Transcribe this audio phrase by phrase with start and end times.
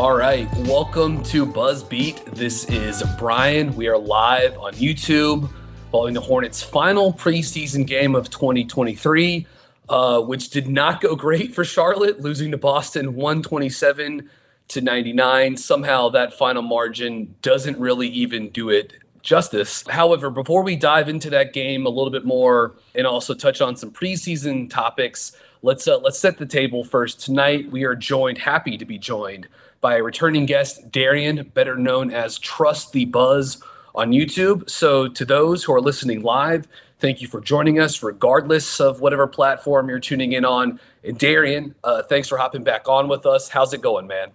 [0.00, 2.34] All right, welcome to Buzzbeat.
[2.34, 3.76] This is Brian.
[3.76, 5.50] We are live on YouTube
[5.92, 9.46] following the Hornets' final preseason game of 2023,
[9.90, 14.30] uh, which did not go great for Charlotte, losing to Boston 127
[14.68, 15.58] to 99.
[15.58, 19.84] Somehow that final margin doesn't really even do it justice.
[19.86, 23.76] However, before we dive into that game a little bit more and also touch on
[23.76, 27.20] some preseason topics, let's uh, let's set the table first.
[27.20, 29.48] Tonight we are joined, happy to be joined
[29.80, 33.62] by a returning guest, Darian, better known as Trust the Buzz
[33.94, 34.68] on YouTube.
[34.68, 39.26] So, to those who are listening live, thank you for joining us, regardless of whatever
[39.26, 40.78] platform you're tuning in on.
[41.02, 43.48] And Darian, uh, thanks for hopping back on with us.
[43.48, 44.30] How's it going, man?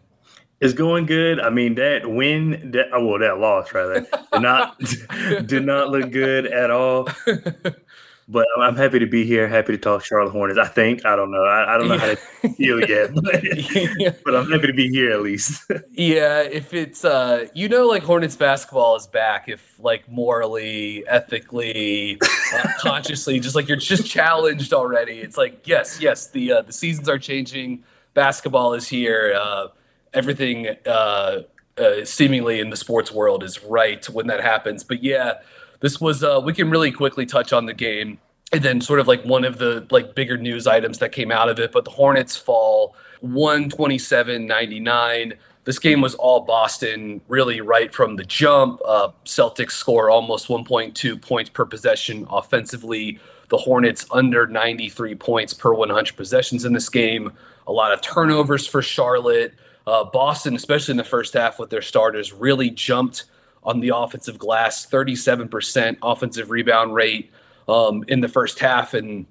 [0.61, 1.39] It's going good.
[1.39, 4.79] I mean, that win, that, oh, well, that loss rather did not
[5.45, 7.09] did not look good at all.
[8.27, 9.47] But I'm happy to be here.
[9.47, 10.57] Happy to talk Charlotte Hornets.
[10.57, 11.43] I think I don't know.
[11.43, 12.15] I, I don't know how to
[12.57, 15.71] feel yet, but, but, I'm happy to be here at least.
[15.91, 19.47] yeah, if it's uh, you know, like Hornets basketball is back.
[19.47, 22.17] If like morally, ethically,
[22.55, 25.19] uh, consciously, just like you're just challenged already.
[25.19, 27.83] It's like yes, yes, the uh, the seasons are changing.
[28.15, 29.37] Basketball is here.
[29.39, 29.67] Uh,
[30.15, 31.41] everything uh,
[31.77, 34.83] uh, seemingly in the sports world is right when that happens.
[34.83, 35.41] But yeah
[35.85, 38.17] this was uh, we can really quickly touch on the game
[38.51, 41.47] and then sort of like one of the like bigger news items that came out
[41.47, 48.15] of it but the hornets fall 127-99 this game was all boston really right from
[48.15, 48.81] the jump.
[48.83, 53.19] Uh, celtics score almost 1.2 points per possession offensively.
[53.49, 57.31] The hornets under 93 points per 100 possessions in this game.
[57.67, 59.53] A lot of turnovers for charlotte.
[59.85, 63.25] Uh, boston especially in the first half with their starters really jumped
[63.65, 67.31] on the offensive glass, 37% offensive rebound rate
[67.67, 68.93] um, in the first half.
[68.93, 69.25] And,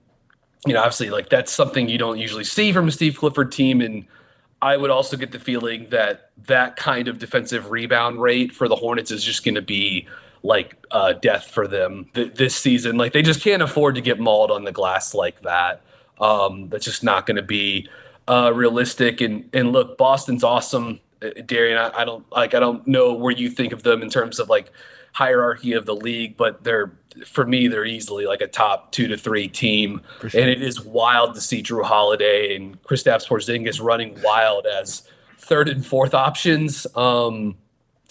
[0.67, 3.81] you know, obviously, like that's something you don't usually see from a Steve Clifford team.
[3.81, 4.07] And
[4.61, 8.77] I would also get the feeling that that kind of defensive rebound rate for the
[8.77, 10.09] Hornets is just going to be
[10.43, 12.97] like uh, death for them th- this season.
[12.97, 15.83] Like they just can't afford to get mauled on the glass like that.
[16.21, 17.89] Um, that's just not going to be
[18.29, 19.21] uh, realistic.
[19.21, 21.01] And and look, Boston's awesome.
[21.47, 24.39] Darian, I, I, don't like I don't know where you think of them in terms
[24.39, 24.71] of like
[25.13, 26.93] hierarchy of the league, but they're
[27.27, 30.41] for me they're easily like a top two to three team, sure.
[30.41, 35.09] and it is wild to see Jrue Holiday and Kristaps Porzingis running wild as
[35.39, 36.87] third and fourth options.
[36.97, 37.57] Um,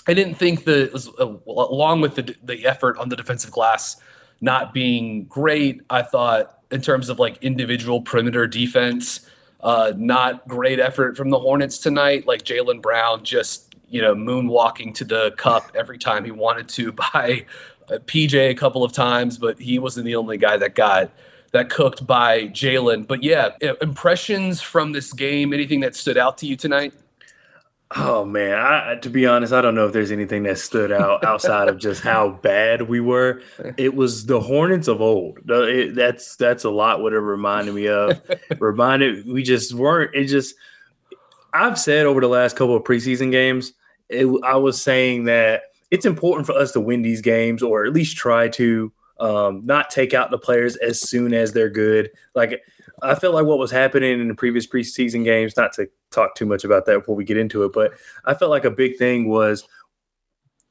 [0.07, 3.97] I didn't think that uh, along with the the effort on the defensive glass
[4.41, 9.27] not being great, I thought in terms of like individual perimeter defense
[9.63, 12.27] uh, not great effort from the Hornets tonight.
[12.27, 16.91] Like Jaylen Brown just, you know, moonwalking to the cup every time he wanted to
[17.13, 17.45] by
[17.89, 21.11] PJ a couple of times, but he wasn't the only guy that got
[21.51, 23.07] that cooked by Jaylen.
[23.07, 23.51] But yeah,
[23.81, 26.93] impressions from this game, anything that stood out to you tonight?
[27.95, 31.23] Oh man, I, to be honest, I don't know if there's anything that stood out
[31.23, 33.41] outside of just how bad we were.
[33.77, 35.39] It was the Hornets of old.
[35.49, 38.21] It, that's that's a lot what it reminded me of.
[38.59, 40.13] reminded we just weren't.
[40.13, 40.55] It just
[41.53, 43.73] I've said over the last couple of preseason games,
[44.09, 47.93] it, I was saying that it's important for us to win these games or at
[47.93, 52.09] least try to um, not take out the players as soon as they're good.
[52.33, 52.61] Like
[53.03, 56.45] I felt like what was happening in the previous preseason games, not to talk too
[56.45, 57.91] much about that before we get into it, but
[58.25, 59.67] I felt like a big thing was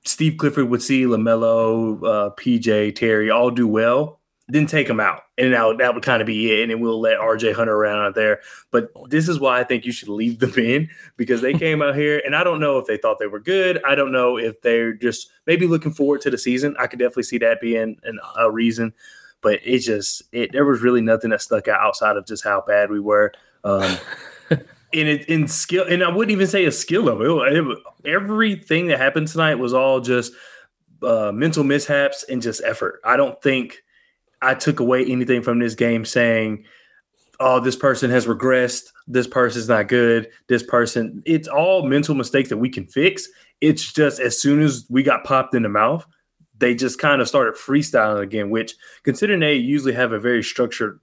[0.05, 4.20] Steve Clifford would see LaMelo, uh, PJ, Terry all do well.
[4.49, 6.62] then take them out, and would, that would kind of be it.
[6.62, 8.40] And then we'll let RJ Hunter around out there.
[8.70, 11.94] But this is why I think you should leave them in because they came out
[11.94, 13.81] here, and I don't know if they thought they were good.
[13.84, 16.75] I don't know if they're just maybe looking forward to the season.
[16.79, 18.93] I could definitely see that being an, a reason.
[19.43, 22.62] But it just it there was really nothing that stuck out outside of just how
[22.67, 23.33] bad we were.
[23.65, 23.97] Um,
[24.50, 27.43] and it in skill, and I wouldn't even say a skill level.
[27.43, 30.33] It, it, everything that happened tonight was all just
[31.03, 33.00] uh, mental mishaps and just effort.
[33.05, 33.83] I don't think
[34.41, 36.65] I took away anything from this game saying,
[37.41, 38.85] "Oh, this person has regressed.
[39.06, 40.29] This person's not good.
[40.49, 43.27] This person." It's all mental mistakes that we can fix.
[43.61, 46.06] It's just as soon as we got popped in the mouth,
[46.62, 48.49] they just kind of started freestyling again.
[48.49, 51.00] Which, considering they usually have a very structured,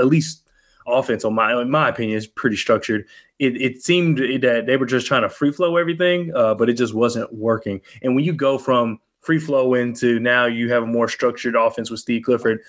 [0.00, 0.48] at least
[0.86, 3.06] offense, on my in my opinion, is pretty structured.
[3.38, 6.74] It, it seemed that they were just trying to free flow everything, uh, but it
[6.74, 7.80] just wasn't working.
[8.02, 11.90] And when you go from free flow into now you have a more structured offense
[11.90, 12.60] with Steve Clifford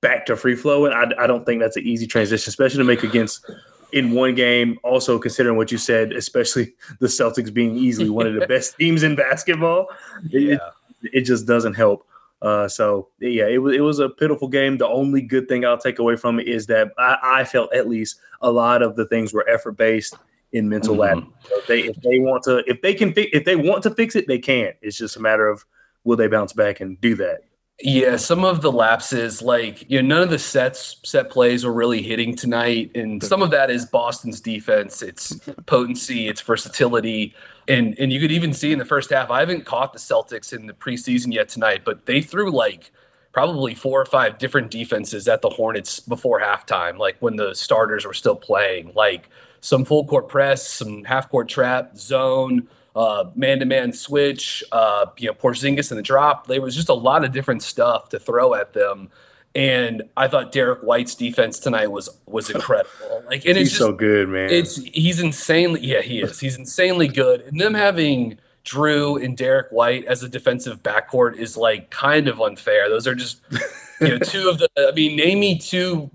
[0.00, 3.02] back to free flowing, I, I don't think that's an easy transition, especially to make
[3.02, 3.48] against
[3.92, 4.78] in one game.
[4.82, 9.02] Also considering what you said, especially the Celtics being easily one of the best teams
[9.02, 9.88] in basketball,
[10.30, 10.54] yeah.
[10.54, 10.60] it,
[11.02, 12.06] it just doesn't help.
[12.42, 14.78] Uh, so yeah, it was it was a pitiful game.
[14.78, 17.88] The only good thing I'll take away from it is that I, I felt at
[17.88, 20.16] least a lot of the things were effort based
[20.52, 21.30] in mental mm-hmm.
[21.48, 23.90] So if they if they want to if they can fi- if they want to
[23.90, 24.72] fix it, they can.
[24.80, 25.64] It's just a matter of
[26.04, 27.42] will they bounce back and do that.
[27.82, 31.72] Yeah, some of the lapses, like you know, none of the sets set plays were
[31.72, 35.00] really hitting tonight, and some of that is Boston's defense.
[35.00, 37.34] It's potency, it's versatility,
[37.68, 39.30] and and you could even see in the first half.
[39.30, 42.92] I haven't caught the Celtics in the preseason yet tonight, but they threw like
[43.32, 48.04] probably four or five different defenses at the Hornets before halftime, like when the starters
[48.04, 49.30] were still playing, like
[49.62, 52.68] some full court press, some half court trap, zone
[53.34, 56.46] man to man switch, uh, you know, Porzingis in the drop.
[56.46, 59.10] There was just a lot of different stuff to throw at them.
[59.54, 63.24] And I thought Derrick White's defense tonight was was incredible.
[63.26, 64.50] Like, and he's it's just, so good, man.
[64.50, 66.38] It's he's insanely, yeah, he is.
[66.38, 67.42] He's insanely good.
[67.42, 72.40] And them having Jrue and Derrick White as a defensive backcourt is like kind of
[72.40, 72.88] unfair.
[72.88, 73.40] Those are just
[74.00, 74.68] you know two of the.
[74.78, 76.10] I mean, name me two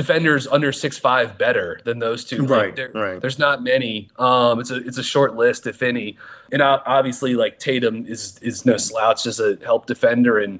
[0.00, 2.46] defenders under six five better than those two.
[2.46, 3.20] Right, like, right.
[3.20, 4.08] There's not many.
[4.18, 6.16] Um, it's a it's a short list, if any.
[6.50, 10.58] And obviously, like Tatum is is no slouch, as a help defender, and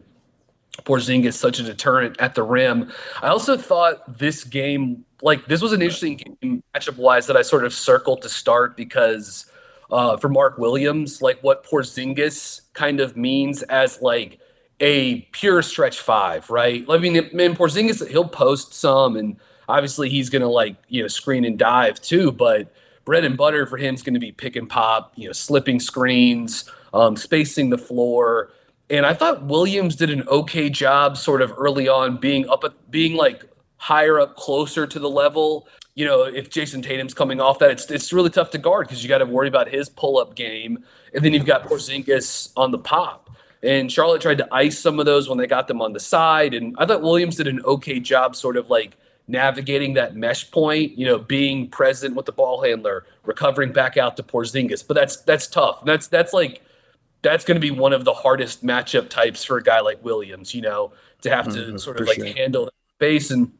[0.82, 2.92] Porzingis such a deterrent at the rim.
[3.22, 7.42] I also thought this game, like this was an interesting game matchup wise that I
[7.42, 9.46] sort of circled to start because
[9.90, 14.39] uh, for Mark Williams, like what Porzingis kind of means as like
[14.80, 16.84] a pure stretch five, right?
[16.88, 19.36] I mean, man, Porzingis he'll post some, and
[19.68, 22.32] obviously he's gonna like you know screen and dive too.
[22.32, 22.72] But
[23.04, 25.80] bread and butter for him is going to be pick and pop, you know, slipping
[25.80, 28.52] screens, um, spacing the floor.
[28.88, 32.90] And I thought Williams did an okay job, sort of early on, being up at
[32.90, 33.44] being like
[33.76, 35.68] higher up, closer to the level.
[35.94, 39.02] You know, if Jayson Tatum's coming off that, it's it's really tough to guard because
[39.02, 40.84] you got to worry about his pull up game,
[41.14, 43.29] and then you've got Porzingis on the pop.
[43.62, 46.54] And Charlotte tried to ice some of those when they got them on the side.
[46.54, 48.96] And I thought Williams did an okay job, sort of like
[49.28, 54.16] navigating that mesh point, you know, being present with the ball handler, recovering back out
[54.16, 54.86] to Porzingis.
[54.86, 55.84] But that's that's tough.
[55.84, 56.62] That's that's like
[57.22, 60.54] that's going to be one of the hardest matchup types for a guy like Williams,
[60.54, 60.92] you know,
[61.22, 62.26] to have to mm-hmm, sort of like sure.
[62.26, 63.30] handle that space.
[63.30, 63.52] And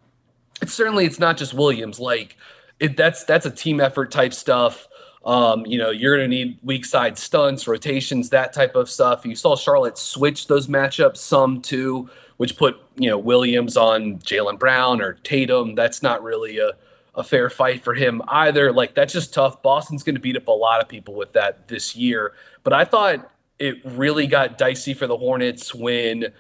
[0.63, 2.01] it's certainly it's not just Williams.
[2.01, 2.37] Like
[2.79, 4.89] it, that's that's a team effort type stuff.
[5.25, 9.27] Um, you know, you're going to need weak side stunts, rotations, that type of stuff.
[9.27, 12.09] You saw Charlotte switch those matchups some too,
[12.39, 15.75] which put, you know, Williams on Jaylen Brown or Tatum.
[15.75, 16.73] That's not really a,
[17.15, 18.73] a fair fight for him either.
[18.73, 19.63] Like, that's just tough.
[19.63, 22.33] Boston's going to beat up a lot of people with that this year.
[22.63, 26.33] But I thought it really got dicey for the Hornets when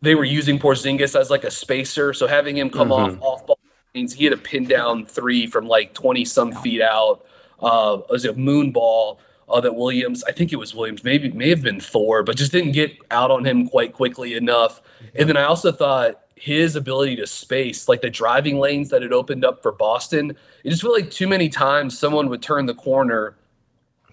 [0.00, 2.14] they were using Porzingis as like a spacer.
[2.14, 3.22] So having him come mm-hmm.
[3.22, 3.58] off off ball
[3.94, 7.26] means he had a pin down three from like 20 some feet out
[7.62, 11.48] uh, was a moon ball uh, that Williams, I think it was Williams, maybe may
[11.50, 14.80] have been Thor, but just didn't get out on him quite quickly enough.
[15.14, 19.12] And then I also thought his ability to space, like the driving lanes that had
[19.12, 22.74] opened up for Boston, it just felt like too many times someone would turn the
[22.74, 23.36] corner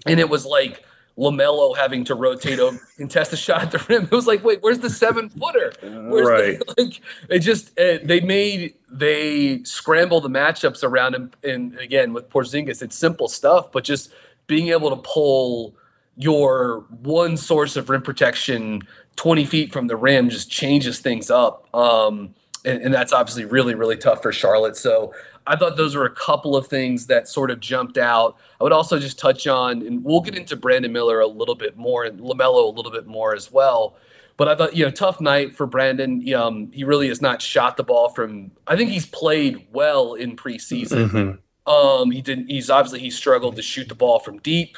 [0.06, 0.84] and it was like
[1.20, 4.04] LaMelo having to rotate over and test a shot at the rim.
[4.06, 5.74] It was like, wait, where's the seven footer?
[5.84, 6.60] right.
[6.60, 11.32] The, like, it just, it, they made, they scramble the matchups around him.
[11.44, 14.14] And again, with Porzingis, it's simple stuff, but just
[14.48, 15.76] being able to pull
[16.16, 18.82] your one source of rim protection
[19.18, 21.68] 20 feet from the rim just changes things up.
[21.76, 22.34] Um,
[22.66, 24.76] and, and, that's obviously really, really tough for Charlotte.
[24.76, 25.14] So
[25.48, 28.38] I thought those were a couple of things that sort of jumped out.
[28.60, 31.78] I would also just touch on, and we'll get into Brandon Miller a little bit
[31.78, 33.98] more and LaMelo a little bit more as well.
[34.38, 36.24] But I thought, you know, tough night for Brandon.
[36.34, 38.52] Um, he really has not shot the ball from.
[38.68, 41.10] I think he's played well in preseason.
[41.10, 41.70] Mm-hmm.
[41.70, 42.50] Um, he didn't.
[42.50, 44.78] He's obviously he struggled to shoot the ball from deep,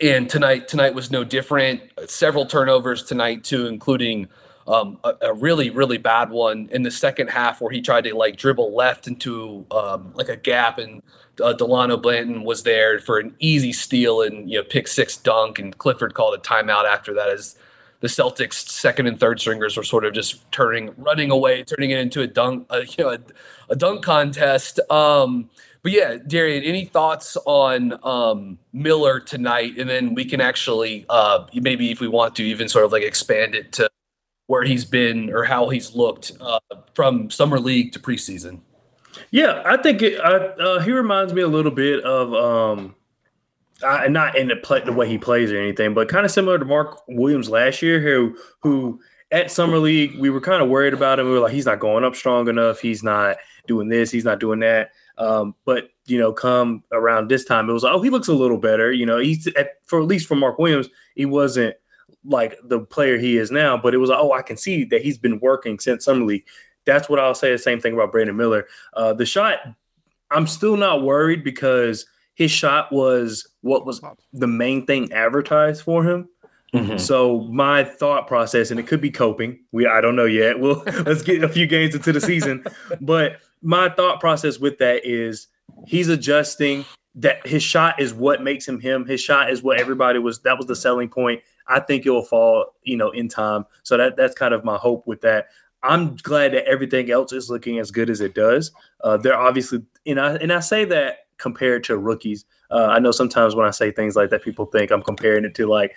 [0.00, 1.80] and tonight tonight was no different.
[2.06, 4.28] Several turnovers tonight too, including
[4.68, 8.14] um, a, a, really really bad one in the second half where he tried to
[8.14, 11.02] like dribble left into um, like a gap and
[11.42, 15.58] uh, Dalano Banton was there for an easy steal and you know pick six dunk
[15.58, 17.56] and Clifford called a timeout after that as
[18.00, 21.98] the Celtics second and third stringers were sort of just turning running away turning it
[21.98, 23.18] into a dunk a, you know a,
[23.70, 24.80] a dunk contest.
[24.90, 25.48] Um,
[25.82, 29.78] but yeah Darian any thoughts on um, Miller tonight?
[29.78, 33.02] And then we can actually uh, maybe if we want to even sort of like
[33.02, 33.88] expand it to
[34.48, 36.58] where he's been or how he's looked uh,
[36.94, 38.60] from summer league to preseason
[39.30, 42.94] yeah, I think it, uh, he reminds me a little bit of, um,
[43.84, 46.58] I, not in the play, the way he plays or anything, but kind of similar
[46.58, 49.00] to Mark Williams last year, who who
[49.30, 51.26] at summer league we were kind of worried about him.
[51.26, 52.80] We were like, he's not going up strong enough.
[52.80, 53.36] He's not
[53.68, 54.10] doing this.
[54.10, 54.90] He's not doing that.
[55.16, 58.34] Um, but you know, come around this time, it was like, oh, he looks a
[58.34, 58.90] little better.
[58.90, 61.76] You know, he's at, for at least for Mark Williams, he wasn't
[62.28, 65.18] like the player he is now, but it was oh, I can see that he's
[65.18, 66.44] been working since summer league
[66.88, 67.52] that's what I'll say.
[67.52, 68.66] The same thing about Brandon Miller.
[68.94, 69.58] Uh, the shot,
[70.30, 74.00] I'm still not worried because his shot was what was
[74.32, 76.28] the main thing advertised for him.
[76.74, 76.96] Mm-hmm.
[76.96, 79.60] So my thought process, and it could be coping.
[79.70, 80.58] We I don't know yet.
[80.60, 82.64] We'll let's get a few games into the season.
[83.02, 85.48] but my thought process with that is
[85.86, 86.84] he's adjusting.
[87.14, 89.04] That his shot is what makes him him.
[89.04, 90.40] His shot is what everybody was.
[90.40, 91.42] That was the selling point.
[91.68, 93.66] I think it will fall, you know, in time.
[93.82, 95.48] So that that's kind of my hope with that.
[95.82, 98.72] I'm glad that everything else is looking as good as it does.
[99.04, 102.44] Uh, they're obviously, and I and I say that compared to rookies.
[102.70, 105.54] Uh, I know sometimes when I say things like that, people think I'm comparing it
[105.54, 105.94] to like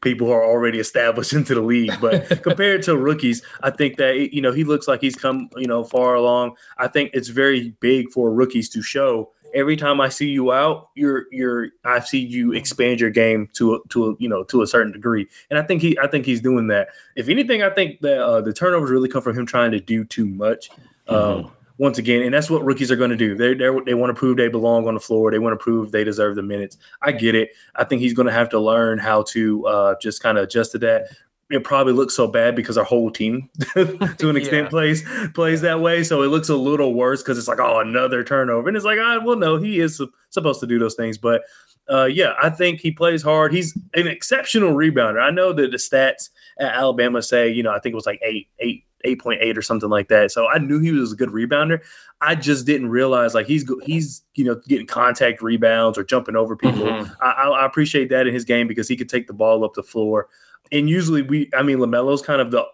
[0.00, 1.92] people who are already established into the league.
[2.00, 5.66] But compared to rookies, I think that you know he looks like he's come you
[5.66, 6.56] know far along.
[6.78, 10.90] I think it's very big for rookies to show every time I see you out,
[10.94, 14.62] you're you're I see you expand your game to a, to a, you know to
[14.62, 16.88] a certain degree, and I think he I think he's doing that.
[17.16, 20.04] If anything, I think that uh, the turnovers really come from him trying to do
[20.04, 20.70] too much.
[21.08, 21.14] Mm-hmm.
[21.14, 23.34] Um, once again, and that's what rookies are going to do.
[23.34, 25.30] They they want to prove they belong on the floor.
[25.30, 26.78] They want to prove they deserve the minutes.
[27.02, 27.50] I get it.
[27.74, 30.72] I think he's going to have to learn how to uh, just kind of adjust
[30.72, 31.08] to that
[31.50, 34.68] it probably looks so bad because our whole team to an extent yeah.
[34.68, 38.24] plays plays that way so it looks a little worse because it's like oh another
[38.24, 40.00] turnover and it's like oh well no he is
[40.30, 41.42] supposed to do those things but
[41.88, 45.76] uh, yeah i think he plays hard he's an exceptional rebounder i know that the
[45.76, 49.62] stats at alabama say you know i think it was like eight eight 8.8 or
[49.62, 50.32] something like that.
[50.32, 51.80] So I knew he was a good rebounder.
[52.20, 56.56] I just didn't realize like he's he's you know getting contact rebounds or jumping over
[56.56, 56.84] people.
[56.84, 57.12] Mm-hmm.
[57.22, 59.82] I, I, appreciate that in his game because he could take the ball up the
[59.82, 60.28] floor
[60.72, 62.66] and usually we, I mean, Lamelo's kind of the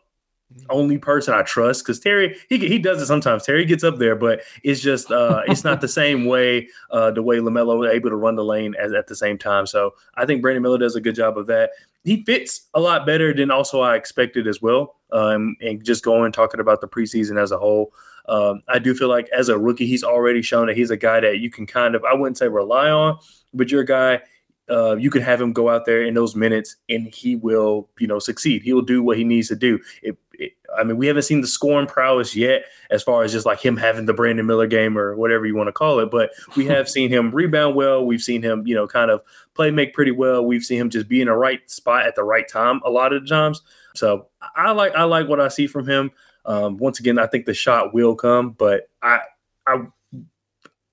[0.70, 3.44] only person I trust because Terry he he does it sometimes.
[3.44, 7.22] Terry gets up there, but it's just uh, it's not the same way uh, the
[7.22, 9.66] way Lamelo was able to run the lane as at the same time.
[9.66, 11.70] So I think Brandon Miller does a good job of that.
[12.04, 14.96] He fits a lot better than also I expected as well.
[15.12, 17.92] Um, and just going talking about the preseason as a whole,
[18.28, 21.20] um, I do feel like as a rookie, he's already shown that he's a guy
[21.20, 23.18] that you can kind of I wouldn't say rely on,
[23.54, 24.22] but you're a guy
[24.70, 28.06] uh, you can have him go out there in those minutes and he will, you
[28.06, 28.62] know, succeed.
[28.62, 29.80] He will do what he needs to do.
[30.02, 33.44] It, it, I mean, we haven't seen the scoring prowess yet, as far as just
[33.44, 36.10] like him having the Brandon Miller game or whatever you want to call it.
[36.10, 38.04] But we have seen him rebound well.
[38.04, 39.20] We've seen him, you know, kind of
[39.54, 40.44] play make pretty well.
[40.44, 43.12] We've seen him just be in the right spot at the right time a lot
[43.12, 43.62] of the times.
[43.94, 46.10] So I like I like what I see from him.
[46.44, 49.20] Um, once again, I think the shot will come, but I
[49.66, 49.82] I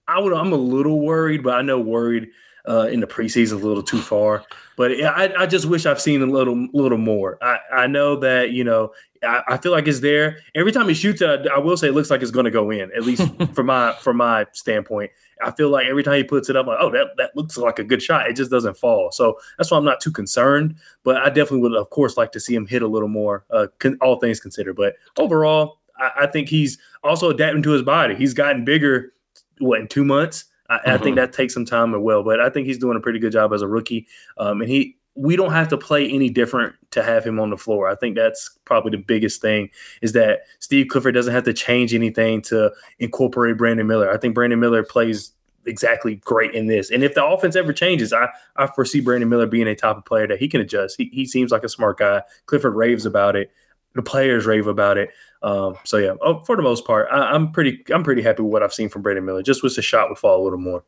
[0.07, 2.29] I would I'm a little worried, but I know worried
[2.69, 4.43] uh, in the preseason a little too far.
[4.77, 7.38] But I, I just wish I've seen a little little more.
[7.41, 10.38] I, I know that you know I, I feel like it's there.
[10.55, 12.51] Every time he shoots it, I, I will say it looks like it's going to
[12.51, 12.91] go in.
[12.95, 13.23] At least
[13.53, 15.11] from my from my standpoint,
[15.41, 17.79] I feel like every time he puts it up, like oh that that looks like
[17.79, 18.29] a good shot.
[18.29, 19.11] It just doesn't fall.
[19.11, 20.75] So that's why I'm not too concerned.
[21.03, 23.45] But I definitely would of course like to see him hit a little more.
[23.49, 27.81] Uh, con- all things considered, but overall, I, I think he's also adapting to his
[27.81, 28.15] body.
[28.15, 29.13] He's gotten bigger.
[29.57, 30.45] What in two months?
[30.69, 30.89] I, mm-hmm.
[30.89, 31.15] I, think mm-hmm.
[31.15, 33.53] that takes some time as well, but I think he's doing a pretty good job
[33.53, 34.07] as a rookie.
[34.38, 37.57] Um, and he, we don't have to play any different to have him on the
[37.57, 37.89] floor.
[37.89, 39.69] I think that's probably the biggest thing
[40.01, 44.11] is that Steve Clifford doesn't have to change anything to incorporate Brandon Miller.
[44.11, 45.33] I think Brandon Miller plays
[45.65, 46.89] exactly great in this.
[46.89, 50.05] And if the offense ever changes, I, I foresee Brandon Miller being a type of
[50.05, 50.95] player that he can adjust.
[50.97, 52.23] He, he seems like a smart guy.
[52.45, 53.51] Clifford raves about it.
[53.96, 55.10] The players rave about it.
[55.41, 58.51] Um, so yeah, oh, for the most part, I, am pretty I'm pretty happy with
[58.51, 59.41] what I've seen from Brandon Miller.
[59.41, 60.84] Just wish the shot would fall a little more.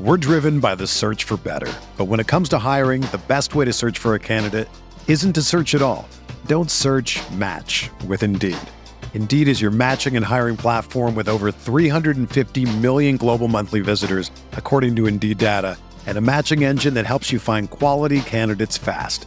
[0.00, 3.54] We're driven by the search for better, but when it comes to hiring, the best
[3.54, 4.68] way to search for a candidate
[5.06, 6.08] isn't to search at all.
[6.46, 8.56] Don't search, match with Indeed.
[9.12, 14.96] Indeed is your matching and hiring platform with over 350 million global monthly visitors, according
[14.96, 19.26] to Indeed data, and a matching engine that helps you find quality candidates fast.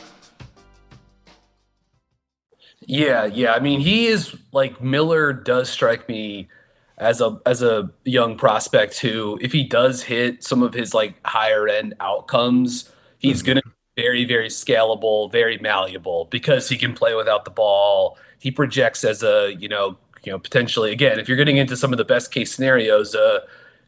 [2.91, 3.53] Yeah, yeah.
[3.53, 6.49] I mean, he is like Miller does strike me
[6.97, 11.15] as a as a young prospect who, if he does hit some of his like
[11.25, 13.47] higher end outcomes, he's mm-hmm.
[13.47, 18.17] gonna be very, very scalable, very malleable because he can play without the ball.
[18.39, 21.93] He projects as a, you know, you know, potentially again, if you're getting into some
[21.93, 23.43] of the best case scenarios, a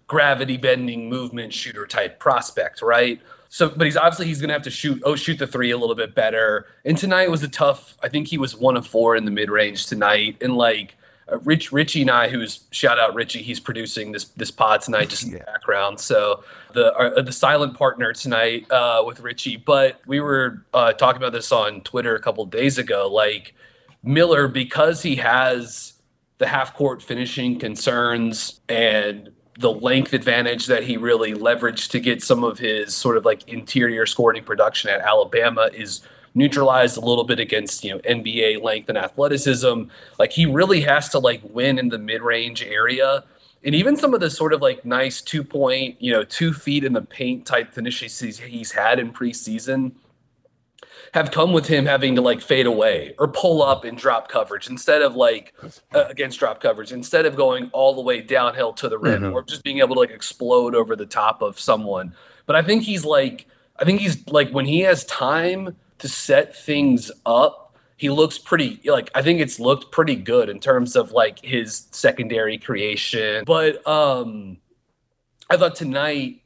[0.07, 3.19] gravity bending movement shooter type prospect, right?
[3.53, 5.93] So, but he's obviously he's gonna have to shoot oh shoot the three a little
[5.93, 6.65] bit better.
[6.86, 7.95] And tonight was a tough.
[8.01, 10.38] I think he was one of four in the mid range tonight.
[10.41, 10.95] And like
[11.31, 15.10] uh, Rich Richie and I, who's shout out Richie, he's producing this this pod tonight
[15.10, 16.00] just in the background.
[16.00, 16.43] So
[16.74, 19.57] the uh, the silent partner tonight uh, with Richie.
[19.57, 23.07] But we were uh, talking about this on Twitter a couple days ago.
[23.07, 23.53] Like
[24.01, 25.93] Miller, because he has
[26.39, 29.29] the half court finishing concerns and
[29.60, 33.48] the length advantage that he really leveraged to get some of his sort of like
[33.48, 36.01] interior scoring production at Alabama is
[36.36, 39.83] neutralized a little bit against you know NBA length and athleticism.
[40.17, 43.23] Like he really has to like win in the mid range area.
[43.65, 46.84] And even some of the sort of like nice two point, you know, two feet
[46.84, 49.93] in the paint type finishes he's had in preseason
[51.13, 54.67] have come with him having to like fade away or pull up and drop coverage
[54.67, 55.54] instead of like
[55.93, 59.34] uh, against drop coverage instead of going all the way downhill to the rim mm-hmm.
[59.34, 62.13] or just being able to like explode over the top of someone.
[62.47, 63.47] But I think he's like
[63.78, 68.82] I think he's like when he has time to set things up, he looks pretty
[68.86, 73.43] like I think it's looked pretty good in terms of like his secondary creation.
[73.45, 74.58] But um
[75.47, 76.41] I thought tonight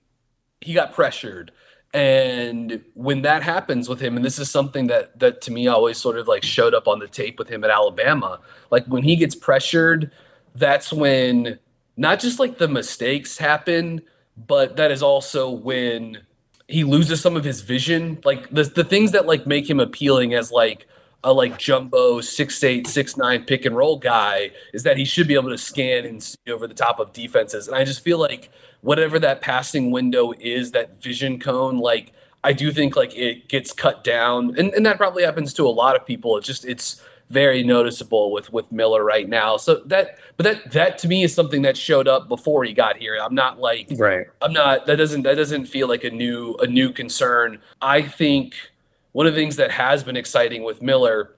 [0.60, 1.52] he got pressured
[1.98, 5.98] and when that happens with him, and this is something that that to me always
[5.98, 9.16] sort of like showed up on the tape with him at Alabama, like when he
[9.16, 10.12] gets pressured,
[10.54, 11.58] that's when
[11.96, 14.04] not just like the mistakes happen,
[14.38, 16.20] but that is also when
[16.68, 18.20] he loses some of his vision.
[18.24, 20.86] Like the the things that like make him appealing as like
[21.24, 25.28] a like jumbo six eight six nine pick and roll guy is that he should
[25.28, 27.68] be able to scan and see over the top of defenses.
[27.68, 32.14] And I just feel like whatever that passing window is, that vision cone, like
[32.44, 35.70] I do think like it gets cut down, and, and that probably happens to a
[35.70, 36.38] lot of people.
[36.38, 39.58] It's just it's very noticeable with with Miller right now.
[39.58, 42.98] So that, but that that to me is something that showed up before he got
[42.98, 43.18] here.
[43.22, 44.28] I'm not like right.
[44.42, 47.60] I'm not that doesn't that doesn't feel like a new a new concern.
[47.82, 48.56] I think
[49.12, 51.36] one of the things that has been exciting with Miller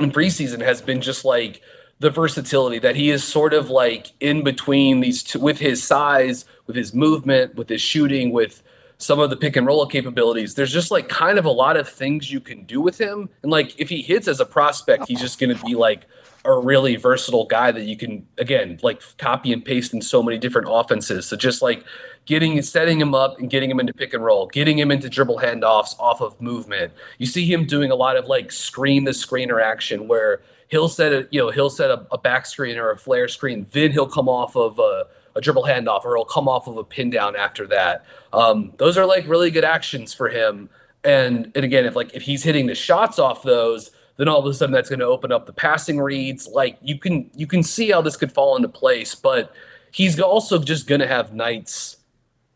[0.00, 1.60] in preseason has been just like
[2.00, 6.44] the versatility that he is sort of like in between these two with his size,
[6.66, 8.62] with his movement, with his shooting, with
[8.98, 10.54] some of the pick and roll capabilities.
[10.54, 13.28] There's just like kind of a lot of things you can do with him.
[13.42, 16.04] And like if he hits as a prospect, he's just going to be like
[16.44, 20.38] a really versatile guy that you can again like copy and paste in so many
[20.38, 21.26] different offenses.
[21.26, 21.84] So just like
[22.26, 25.38] getting setting him up and getting him into pick and roll, getting him into dribble
[25.38, 26.92] handoffs off of movement.
[27.18, 31.12] You see him doing a lot of like screen the screener action where he'll set
[31.12, 34.08] a you know he'll set a, a back screen or a flare screen, then he'll
[34.08, 37.36] come off of a, a dribble handoff or he'll come off of a pin down
[37.36, 38.04] after that.
[38.32, 40.68] Um, those are like really good actions for him.
[41.04, 44.46] And and again, if like if he's hitting the shots off those, then all of
[44.46, 46.46] a sudden that's going to open up the passing reads.
[46.46, 49.52] Like you can you can see how this could fall into place, but
[49.90, 51.96] he's also just going to have nights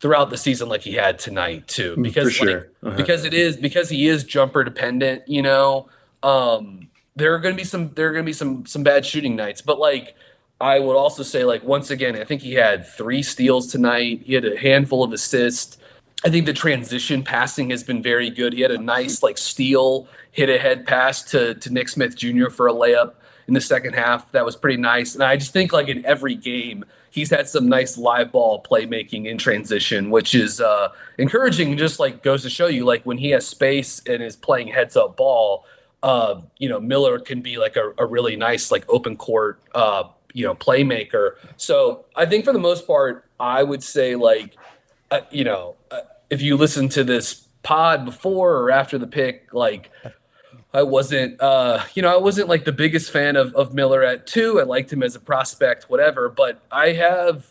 [0.00, 2.46] throughout the season like he had tonight too mm, because sure.
[2.46, 2.96] like, uh-huh.
[2.96, 5.88] because it is because he is jumper dependent you know
[6.24, 9.04] um there are going to be some there are going to be some some bad
[9.04, 10.14] shooting nights but like
[10.60, 14.34] i would also say like once again i think he had three steals tonight he
[14.34, 15.78] had a handful of assists
[16.24, 18.52] I think the transition passing has been very good.
[18.52, 22.48] He had a nice like steal, hit ahead pass to to Nick Smith Jr.
[22.48, 23.14] for a layup
[23.48, 24.30] in the second half.
[24.32, 25.14] That was pretty nice.
[25.14, 29.26] And I just think like in every game, he's had some nice live ball playmaking
[29.26, 31.76] in transition, which is uh, encouraging.
[31.76, 34.96] Just like goes to show you, like when he has space and is playing heads
[34.96, 35.66] up ball,
[36.02, 40.04] uh, you know Miller can be like a, a really nice like open court uh,
[40.32, 41.36] you know playmaker.
[41.56, 44.56] So I think for the most part, I would say like
[45.10, 49.52] uh, you know uh, if you listen to this pod before or after the pick,
[49.52, 49.90] like
[50.74, 54.26] I wasn't, uh, you know, I wasn't like the biggest fan of, of Miller at
[54.26, 54.58] two.
[54.60, 56.28] I liked him as a prospect, whatever.
[56.28, 57.46] But I have,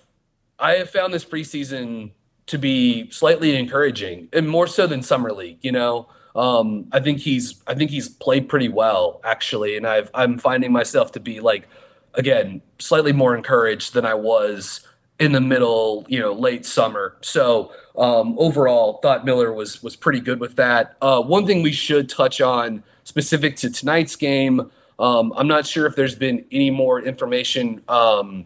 [0.58, 2.12] I have found this preseason
[2.48, 5.60] to be slightly encouraging, and more so than summer league.
[5.62, 10.10] You know, um, I think he's, I think he's played pretty well actually, and I've,
[10.14, 11.68] I'm finding myself to be like,
[12.14, 14.82] again, slightly more encouraged than I was
[15.20, 17.16] in the middle, you know, late summer.
[17.22, 20.96] So um, overall, thought Miller was was pretty good with that.
[21.02, 24.72] Uh, one thing we should touch on specific to tonight's game.
[24.98, 28.46] Um, I'm not sure if there's been any more information, um,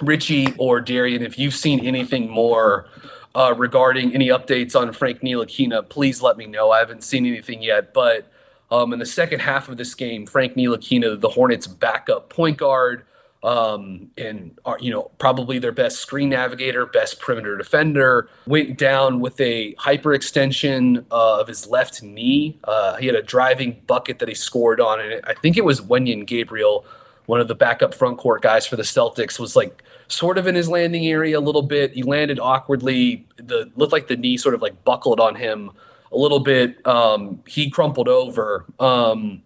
[0.00, 2.86] Richie or Darian, if you've seen anything more
[3.34, 6.70] uh, regarding any updates on Frank Ntilikina, please let me know.
[6.70, 8.30] I haven't seen anything yet, but
[8.70, 13.04] um, in the second half of this game, Frank Ntilikina, the Hornets' backup point guard,
[13.42, 18.28] um, and you know probably their best screen navigator, best perimeter defender.
[18.46, 22.58] Went down with a hyperextension uh, of his left knee.
[22.64, 25.82] Uh, he had a driving bucket that he scored on, and I think it was
[25.82, 26.86] Wenyen Gabriel,
[27.26, 29.82] one of the backup front court guys for the Celtics, was like
[30.14, 31.92] sort of in his landing area a little bit.
[31.92, 33.26] He landed awkwardly.
[33.36, 35.70] The looked like the knee sort of like buckled on him
[36.12, 36.86] a little bit.
[36.86, 38.64] Um, he crumpled over.
[38.78, 39.42] Um,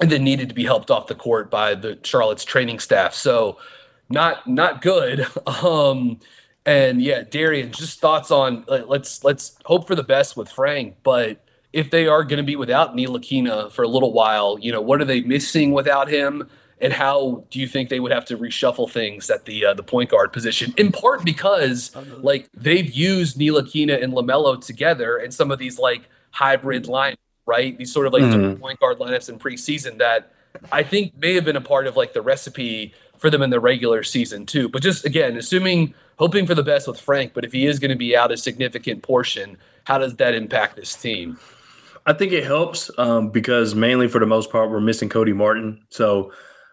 [0.00, 3.14] and then needed to be helped off the court by the Charlotte's training staff.
[3.14, 3.58] So
[4.08, 5.26] not not good.
[5.46, 6.20] Um,
[6.66, 11.42] and yeah, Darian, just thoughts on let's let's hope for the best with Frank, but
[11.72, 15.00] if they are going to be without Ntilikina for a little while, you know, what
[15.00, 16.48] are they missing without him?
[16.80, 19.82] And how do you think they would have to reshuffle things at the uh, the
[19.82, 20.72] point guard position?
[20.76, 26.08] In part because like they've used Ntilikina and Lamelo together in some of these like
[26.30, 27.18] hybrid lines
[27.50, 27.76] right?
[27.76, 28.60] These sort of like mm.
[28.60, 30.32] point guard lineups in preseason that
[30.70, 33.58] I think may have been a part of like the recipe for them in the
[33.58, 34.68] regular season too.
[34.68, 37.90] But just again, assuming hoping for the best with Frank, but if he is going
[37.90, 41.38] to be out a significant portion, how does that impact this team?
[42.06, 45.84] I think it helps um, because mainly for the most part we're missing Cody Martin,
[45.90, 46.32] so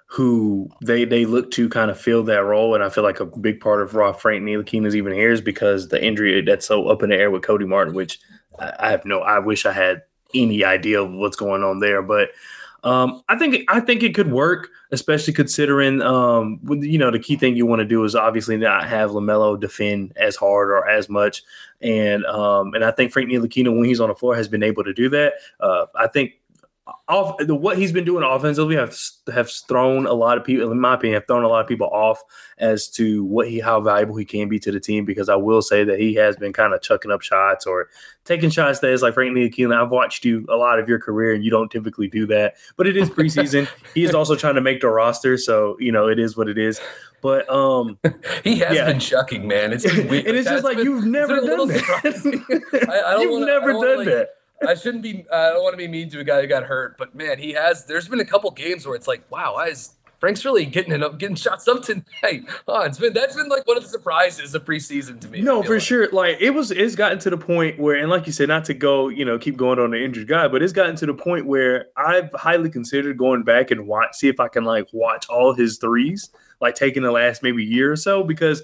[0.09, 3.25] who they they look to kind of fill that role, and I feel like a
[3.25, 7.03] big part of Raw Frank Ntilikina's even here is because the injury that's so up
[7.03, 8.19] in the air with Cody Martin, which
[8.57, 12.01] I, I have no, I wish I had any idea of what's going on there.
[12.01, 12.29] But
[12.83, 17.35] um, I think I think it could work, especially considering um, you know the key
[17.35, 21.09] thing you want to do is obviously not have Lamelo defend as hard or as
[21.09, 21.43] much,
[21.81, 24.85] and um, and I think Frank Ntilikina when he's on the floor has been able
[24.85, 25.33] to do that.
[25.59, 26.35] Uh, I think
[27.09, 28.97] off the, what he's been doing offensively have
[29.33, 31.87] have thrown a lot of people, in my opinion, have thrown a lot of people
[31.87, 32.21] off
[32.57, 35.05] as to what he how valuable he can be to the team.
[35.05, 37.87] Because I will say that he has been kind of chucking up shots or
[38.25, 39.81] taking shots that is like Frank Ntilikina.
[39.81, 42.55] I've watched you a lot of your career, and you don't typically do that.
[42.75, 43.69] But it is preseason.
[43.93, 46.57] he is also trying to make the roster, so you know it is what it
[46.57, 46.81] is.
[47.21, 47.97] But um,
[48.43, 48.85] he has yeah.
[48.85, 49.71] been chucking, man.
[49.71, 50.27] It's been weird.
[50.27, 52.87] and it's just like been, you've never done that.
[52.89, 54.29] I, I don't you've wanna, never done like, that.
[54.65, 55.25] I shouldn't be.
[55.31, 57.53] I don't want to be mean to a guy who got hurt, but man, he
[57.53, 57.85] has.
[57.85, 61.03] There's been a couple games where it's like, wow, why is Frank's really getting it
[61.03, 62.03] up, getting shots up tonight?
[62.69, 65.41] Oh, it's been that's been like one of the surprises of preseason to me.
[65.41, 65.81] No, for like.
[65.81, 66.09] sure.
[66.11, 68.73] Like it was, it's gotten to the point where, and like you said, not to
[68.73, 71.45] go, you know, keep going on the injured guy, but it's gotten to the point
[71.45, 75.53] where I've highly considered going back and watch, see if I can like watch all
[75.53, 78.63] his threes, like taking the last maybe year or so, because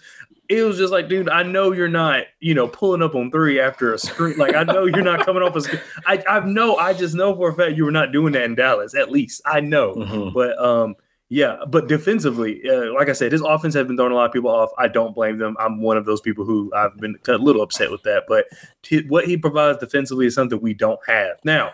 [0.58, 3.60] it was just like, dude, I know you're not, you know, pulling up on three
[3.60, 4.38] after a screen.
[4.38, 5.68] Like, I know you're not coming off as.
[6.06, 8.56] I, I know, I just know for a fact you were not doing that in
[8.56, 8.96] Dallas.
[8.96, 9.94] At least I know.
[9.94, 10.34] Mm-hmm.
[10.34, 10.96] But um,
[11.30, 14.34] yeah, but defensively, uh, like I said, his offense has been throwing a lot of
[14.34, 14.70] people off.
[14.78, 15.56] I don't blame them.
[15.60, 18.26] I'm one of those people who I've been a little upset with that.
[18.28, 18.46] But
[18.84, 21.74] t- what he provides defensively is something we don't have now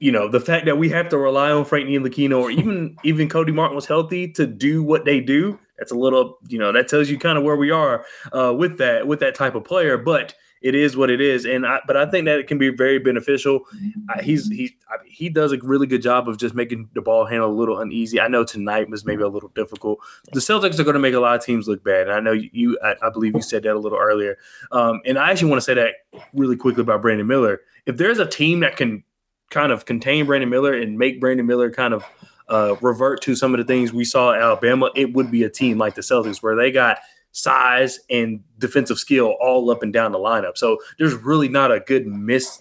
[0.00, 3.28] you know, the fact that we have to rely on Frank Ntilikina or even even
[3.28, 6.88] Cody Martin was healthy to do what they do, that's a little, you know, that
[6.88, 9.96] tells you kind of where we are uh, with that with that type of player.
[9.96, 12.68] But it is what it is, and I, but I think that it can be
[12.68, 13.62] very beneficial.
[14.10, 17.24] Uh, he's he I he does a really good job of just making the ball
[17.24, 18.20] handle a little uneasy.
[18.20, 20.00] I know tonight was maybe a little difficult.
[20.32, 22.32] The Celtics are going to make a lot of teams look bad, and I know
[22.32, 22.78] you.
[22.82, 24.36] I, I believe you said that a little earlier,
[24.70, 25.94] um, and I actually want to say that
[26.34, 27.60] really quickly about Brandon Miller.
[27.86, 29.02] If there's a team that can
[29.50, 32.04] kind of contain Brandon Miller and make Brandon Miller kind of
[32.48, 35.50] uh, revert to some of the things we saw at Alabama, it would be a
[35.50, 36.98] team like the Celtics where they got
[37.32, 40.58] size and defensive skill all up and down the lineup.
[40.58, 42.60] So there's really not a good miss.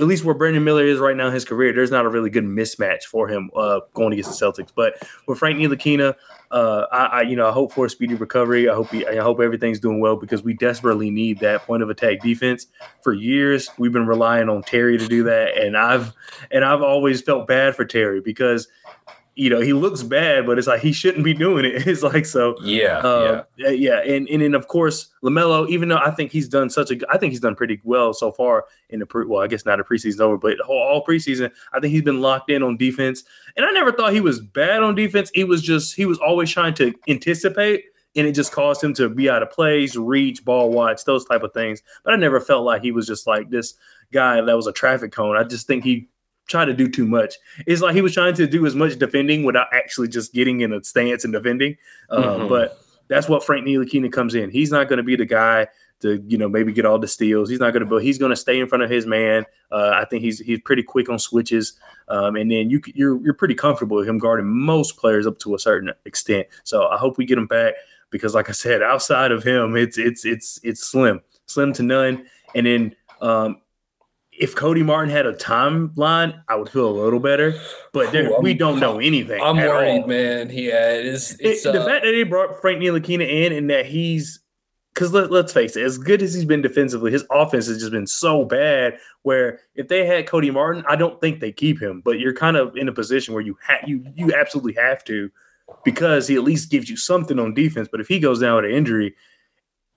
[0.00, 2.30] At least where Brandon Miller is right now in his career, there's not a really
[2.30, 4.70] good mismatch for him uh, going against the Celtics.
[4.74, 4.94] But
[5.28, 6.16] with Frank Ntilikina,
[6.54, 8.68] uh, I, I, you know I hope for a speedy recovery.
[8.68, 11.90] I hope he, I hope everything's doing well because we desperately need that point of
[11.90, 12.68] attack defense.
[13.02, 16.14] For years, we've been relying on Terry to do that, and I've
[16.50, 18.68] and I've always felt bad for Terry because–
[19.36, 21.86] you know, he looks bad, but it's like he shouldn't be doing it.
[21.94, 22.56] It's like so.
[22.62, 25.68] Yeah, uh, yeah, yeah, and and then of course Lamelo.
[25.68, 28.32] Even though I think he's done such a, I think he's done pretty well so
[28.32, 29.26] far in the pre.
[29.26, 32.50] Well, I guess not a preseason over, but all preseason, I think he's been locked
[32.50, 33.24] in on defense.
[33.56, 35.30] And I never thought he was bad on defense.
[35.34, 37.84] He was just he was always trying to anticipate,
[38.16, 41.42] and it just caused him to be out of place, reach, ball watch, those type
[41.42, 41.82] of things.
[42.04, 43.74] But I never felt like he was just like this
[44.12, 45.36] guy that was a traffic cone.
[45.36, 46.08] I just think he
[46.46, 47.34] try to do too much.
[47.66, 50.72] It's like he was trying to do as much defending without actually just getting in
[50.72, 51.76] a stance and defending.
[52.10, 52.48] Uh, mm-hmm.
[52.48, 52.78] But
[53.08, 54.50] that's what Frank Ntilikina comes in.
[54.50, 55.68] He's not going to be the guy
[56.00, 57.48] to you know maybe get all the steals.
[57.48, 59.44] He's not going to, but he's going to stay in front of his man.
[59.70, 61.78] Uh, I think he's he's pretty quick on switches,
[62.08, 65.54] um, and then you you're you're pretty comfortable with him guarding most players up to
[65.54, 66.46] a certain extent.
[66.62, 67.74] So I hope we get him back
[68.10, 72.26] because, like I said, outside of him, it's it's it's it's slim, slim to none.
[72.54, 73.60] And then um,
[74.38, 77.58] if Cody Martin had a timeline, I would feel a little better.
[77.92, 79.40] But Ooh, we don't know anything.
[79.40, 80.06] I'm worried, all.
[80.06, 80.50] man.
[80.50, 81.36] Yeah, it is.
[81.40, 84.40] It's, it, the uh, fact that they brought Frank Ntilikina in and that he's
[84.92, 87.90] because let, us face it, as good as he's been defensively, his offense has just
[87.90, 88.98] been so bad.
[89.22, 92.00] Where if they had Cody Martin, I don't think they keep him.
[92.04, 95.30] But you're kind of in a position where you ha- you you absolutely have to
[95.84, 97.88] because he at least gives you something on defense.
[97.90, 99.14] But if he goes down with an injury,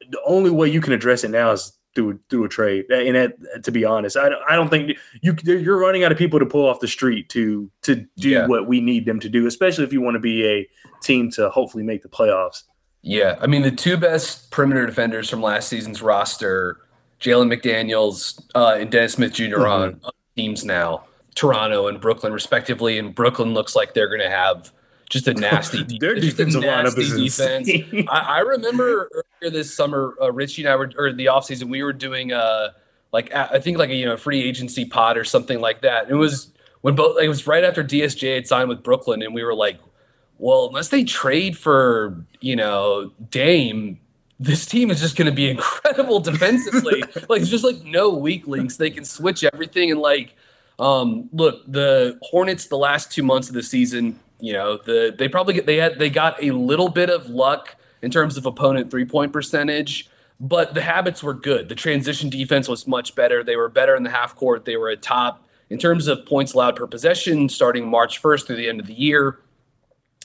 [0.09, 2.85] the only way you can address it now is through through a trade.
[2.91, 6.17] And that, to be honest, I don't, I don't think you you're running out of
[6.17, 8.45] people to pull off the street to to do yeah.
[8.45, 10.69] what we need them to do, especially if you want to be a
[11.01, 12.63] team to hopefully make the playoffs.
[13.01, 16.77] Yeah, I mean the two best perimeter defenders from last season's roster,
[17.19, 20.05] Jalen McDaniels uh, and Dennis Smith junior mm-hmm.
[20.05, 24.71] on teams now, Toronto and Brooklyn respectively, and Brooklyn looks like they're going to have
[25.09, 27.69] just a nasty, Their defensive lineup is defense.
[28.09, 29.09] I, I, remember
[29.41, 32.69] earlier this summer, uh, Richie and I were, or the offseason, we were doing uh,
[33.11, 36.09] like I think like a you know free agency pod or something like that.
[36.09, 39.33] It was when both like, it was right after DSJ had signed with Brooklyn, and
[39.33, 39.79] we were like,
[40.37, 43.99] well, unless they trade for you know Dame,
[44.39, 47.01] this team is just going to be incredible defensively.
[47.29, 48.75] like it's just like no weak links.
[48.75, 50.35] They can switch everything and like.
[50.79, 55.27] Um, look, the Hornets the last two months of the season you know, the they
[55.27, 58.91] probably get they had they got a little bit of luck in terms of opponent
[58.91, 61.69] three point percentage, but the habits were good.
[61.69, 63.43] The transition defense was much better.
[63.43, 64.65] They were better in the half court.
[64.65, 68.55] They were a top in terms of points allowed per possession starting March 1st through
[68.55, 69.39] the end of the year.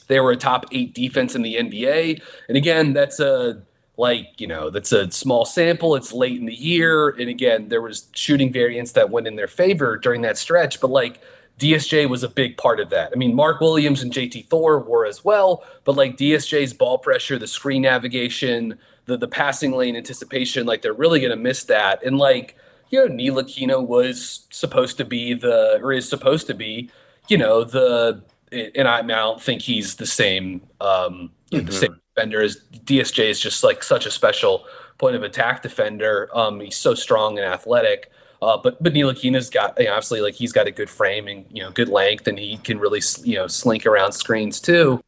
[0.09, 2.23] They were a top eight defense in the NBA.
[2.49, 3.63] And again, that's a
[3.97, 5.95] like, you know, that's a small sample.
[5.95, 7.11] It's late in the year.
[7.11, 10.81] And again, there was shooting variance that went in their favor during that stretch.
[10.81, 11.21] But like
[11.63, 13.13] DSJ was a big part of that.
[13.13, 17.39] I mean, Mark Williams and JT Thor were as well, but like DSJ's ball pressure,
[17.39, 22.03] the screen navigation, the the passing lane anticipation, like they're really gonna miss that.
[22.03, 22.57] And like,
[22.91, 26.91] you know, Ntilikina was supposed to be the or is supposed to be,
[27.29, 31.65] you know, the and I, I don't think he's the same um mm-hmm.
[31.65, 34.65] the same defender as DSJ is just like such a special
[34.99, 36.29] point of attack defender.
[36.35, 38.11] Um he's so strong and athletic.
[38.43, 41.47] Uh, but but Ntilikina's got you know, obviously like he's got a good frame and
[41.49, 45.01] you know good length and he can really you know slink around screens too.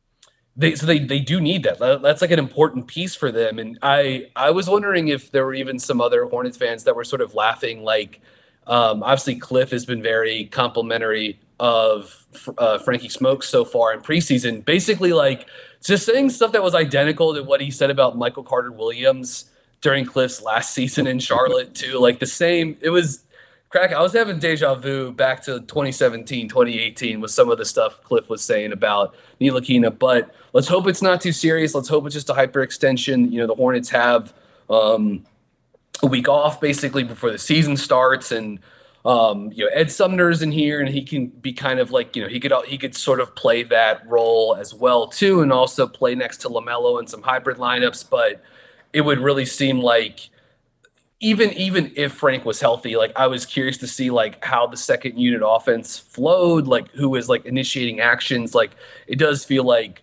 [0.57, 1.81] They so they they do need that.
[2.01, 3.59] That's like an important piece for them.
[3.59, 7.05] And I I was wondering if there were even some other Hornets fans that were
[7.05, 8.21] sort of laughing like.
[8.67, 12.25] Um, obviously, Cliff has been very complimentary of
[12.57, 14.65] uh, Frankie Smokes so far in preseason.
[14.65, 15.47] Basically, like
[15.85, 19.51] just saying stuff that was identical to what he said about Michael Carter Williams
[19.83, 21.99] during Cliff's last season in Charlotte too.
[21.99, 23.24] Like the same, it was
[23.75, 23.93] crack.
[23.93, 28.29] I was having deja vu back to 2017, 2018 with some of the stuff Cliff
[28.29, 29.99] was saying about Ntilikina.
[29.99, 31.75] But let's hope it's not too serious.
[31.75, 33.33] Let's hope it's just a hyperextension.
[33.33, 34.33] You know, the Hornets have
[34.71, 35.25] um,
[36.05, 38.61] a week off basically before the season starts, and
[39.05, 42.23] um, you know Ed Sumner's in here, and he can be kind of like you
[42.23, 45.89] know he could he could sort of play that role as well too, and also
[45.89, 48.09] play next to Lamelo in some hybrid lineups.
[48.09, 48.41] But
[48.93, 50.31] it would really seem like
[51.25, 54.77] even even if Frank was healthy, like I was curious to see like how the
[54.77, 58.55] second unit offense flowed, like who was like initiating actions.
[58.55, 58.73] Like
[59.07, 60.03] it does feel like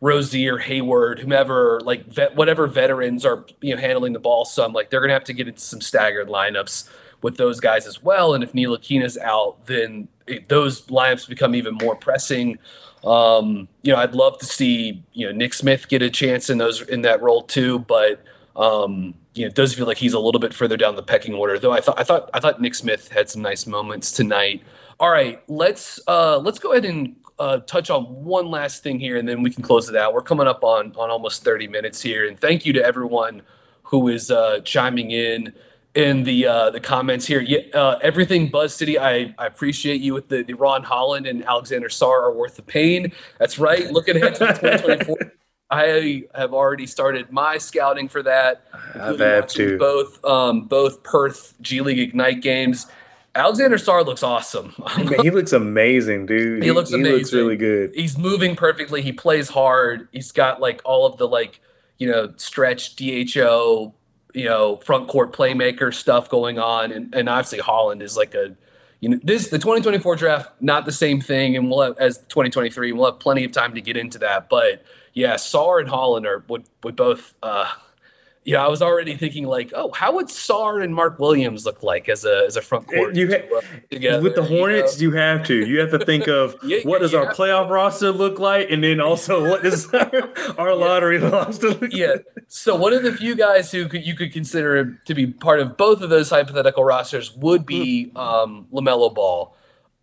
[0.00, 4.88] Rozier, Hayward, whomever, like vet, whatever veterans are you know handling the ball some, like
[4.88, 6.88] they're gonna have to get into some staggered lineups
[7.20, 8.32] with those guys as well.
[8.32, 12.58] And if Ntilikina's out, then it, those lineups become even more pressing.
[13.04, 16.56] Um, you know, I'd love to see you know Nick Smith get a chance in
[16.56, 18.24] those in that role too, but
[18.56, 21.34] um, you know, it does feel like he's a little bit further down the pecking
[21.34, 21.58] order.
[21.58, 24.62] Though I thought I thought I thought Nick Smith had some nice moments tonight.
[25.00, 29.16] All right, let's uh, let's go ahead and uh, touch on one last thing here,
[29.16, 30.14] and then we can close it out.
[30.14, 33.42] We're coming up on on almost 30 minutes here, and thank you to everyone
[33.84, 35.52] who is uh, chiming in
[35.94, 37.40] in the uh, the comments here.
[37.40, 41.44] Yeah, uh, everything Buzz City, I, I appreciate you with the, the Ron Holland and
[41.44, 43.12] Alexander Sarr are worth the pain.
[43.38, 43.90] That's right.
[43.90, 45.32] Looking ahead to 2024.
[45.72, 48.66] I have already started my scouting for that.
[48.94, 52.86] I've had to both um, both Perth G League Ignite games.
[53.34, 54.74] Alexander Sarr looks awesome.
[55.22, 56.62] he looks amazing, dude.
[56.62, 57.12] He, he looks amazing.
[57.12, 57.94] He looks really good.
[57.94, 59.00] He's moving perfectly.
[59.00, 60.08] He plays hard.
[60.12, 61.58] He's got like all of the like
[61.96, 63.94] you know stretch DHO
[64.34, 68.54] you know front court playmaker stuff going on, and, and obviously Holland is like a
[69.00, 72.92] you know this the 2024 draft not the same thing, and we'll have, as 2023
[72.92, 76.44] we'll have plenty of time to get into that, but yeah, Sarr and Holland are
[76.48, 77.34] would would both.
[77.42, 77.70] Uh,
[78.44, 82.08] yeah, I was already thinking like, oh, how would Sarr and Mark Williams look like
[82.08, 83.14] as a as a front court?
[83.14, 85.16] You ha- together, with the Hornets, you, know?
[85.16, 85.66] you, have to.
[85.66, 89.00] You have to think of yeah, what does our playoff roster look like, and then
[89.00, 89.92] also what does
[90.58, 91.28] our lottery yeah.
[91.30, 92.06] roster look yeah.
[92.08, 92.24] like?
[92.36, 92.42] Yeah.
[92.48, 95.76] So one of the few guys who could, you could consider to be part of
[95.76, 99.54] both of those hypothetical rosters would be um, Lamelo Ball.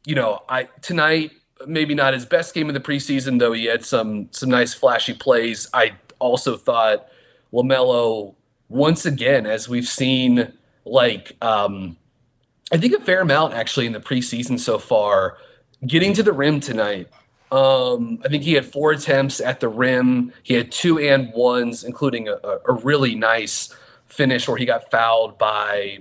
[0.05, 1.31] You know, I tonight
[1.67, 5.13] maybe not his best game of the preseason, though he had some some nice flashy
[5.13, 5.67] plays.
[5.73, 7.07] I also thought
[7.53, 8.35] Lamelo
[8.67, 10.53] once again, as we've seen,
[10.85, 11.97] like um,
[12.71, 15.37] I think a fair amount actually in the preseason so far,
[15.85, 17.09] getting to the rim tonight.
[17.51, 20.31] Um, I think he had four attempts at the rim.
[20.43, 23.73] He had two and ones, including a, a really nice
[24.09, 25.99] finish where he got fouled by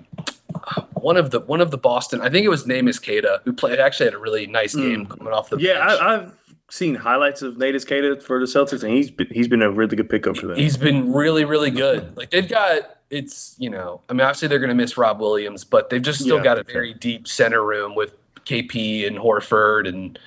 [0.95, 2.21] one of the one of the Boston.
[2.21, 3.79] I think it was Neemias Queta who played.
[3.79, 4.81] Actually, had a really nice hmm.
[4.81, 5.19] game mm.
[5.19, 5.59] coming off the.
[5.59, 6.35] Yeah, I, have
[6.71, 9.97] seen highlights of Neemias Queta for the Celtics, and he's been, he's been a really
[9.97, 10.57] good pickup for them.
[10.57, 12.17] He's been really really good.
[12.17, 15.65] Like they've got it's you know I mean obviously they're going to miss Rob Williams,
[15.65, 19.89] but they've just still yeah, got a very deep center room with KP and Horford
[19.89, 20.19] and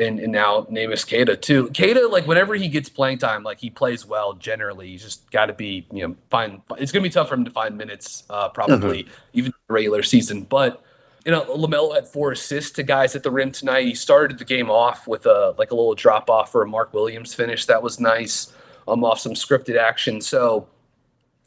[0.00, 1.70] and, and now Neemias Queta too.
[1.70, 4.88] Queta, like whenever he gets playing time, like he plays well generally.
[4.88, 6.62] He's just got to be, you know, find.
[6.78, 9.12] It's gonna be tough for him to find minutes, uh, probably mm-hmm.
[9.34, 10.42] even regular season.
[10.42, 10.82] But
[11.24, 13.86] you know, Lamelo had four assists to guys at the rim tonight.
[13.86, 16.94] He started the game off with a like a little drop off for a Mark
[16.94, 17.66] Williams finish.
[17.66, 18.52] That was nice.
[18.88, 20.20] Um, off some scripted action.
[20.20, 20.66] So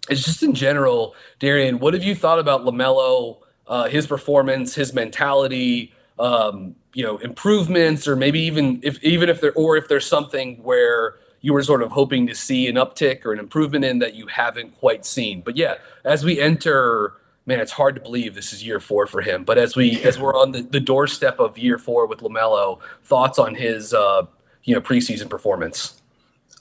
[0.09, 1.79] it's just in general, Darian.
[1.79, 3.39] What have you thought about Lamelo?
[3.65, 5.93] Uh, his performance, his mentality.
[6.19, 10.61] Um, you know improvements or maybe even if even if there or if there's something
[10.63, 14.13] where you were sort of hoping to see an uptick or an improvement in that
[14.13, 15.41] you haven't quite seen.
[15.41, 17.13] But yeah as we enter
[17.45, 19.43] man it's hard to believe this is year four for him.
[19.43, 23.39] But as we as we're on the, the doorstep of year four with lamelo thoughts
[23.39, 24.25] on his uh
[24.63, 25.99] you know preseason performance?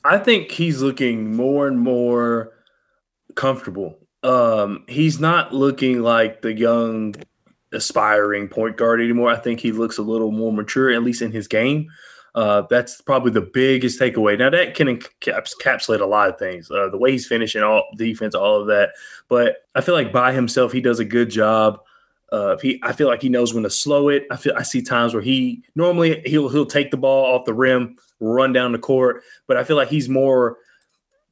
[0.04, 2.52] I think he's looking more and more
[3.34, 3.98] comfortable.
[4.22, 7.14] Um he's not looking like the young
[7.72, 9.30] aspiring point guard anymore.
[9.30, 11.88] I think he looks a little more mature, at least in his game.
[12.34, 14.38] Uh, that's probably the biggest takeaway.
[14.38, 18.34] Now that can encapsulate a lot of things, uh, the way he's finishing, all defense,
[18.34, 18.90] all of that.
[19.28, 21.80] But I feel like by himself, he does a good job.
[22.30, 24.26] Uh, he, I feel like he knows when to slow it.
[24.30, 27.52] I feel I see times where he normally he'll he'll take the ball off the
[27.52, 30.56] rim, run down the court, but I feel like he's more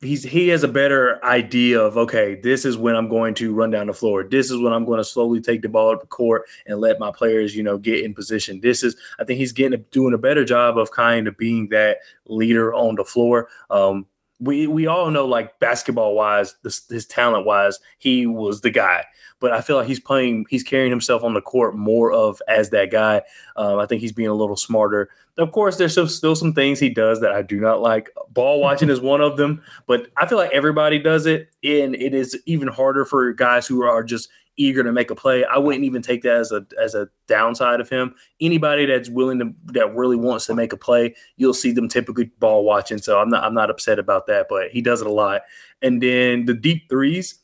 [0.00, 3.70] he's he has a better idea of okay, this is when I'm going to run
[3.70, 4.24] down the floor.
[4.24, 6.98] This is when I'm going to slowly take the ball up the court and let
[6.98, 8.60] my players, you know, get in position.
[8.60, 11.98] This is I think he's getting doing a better job of kind of being that
[12.26, 13.48] leader on the floor.
[13.70, 14.06] Um,
[14.38, 19.04] we we all know like basketball wise, this, his talent wise, he was the guy.
[19.40, 22.70] But I feel like he's playing, he's carrying himself on the court more of as
[22.70, 23.22] that guy.
[23.56, 26.78] Um, I think he's being a little smarter of course, there's still, still some things
[26.78, 28.10] he does that I do not like.
[28.30, 32.14] Ball watching is one of them, but I feel like everybody does it, and it
[32.14, 35.44] is even harder for guys who are just eager to make a play.
[35.44, 38.14] I wouldn't even take that as a as a downside of him.
[38.40, 42.30] Anybody that's willing to that really wants to make a play, you'll see them typically
[42.38, 42.98] ball watching.
[42.98, 45.42] So I'm not I'm not upset about that, but he does it a lot.
[45.80, 47.38] And then the deep threes,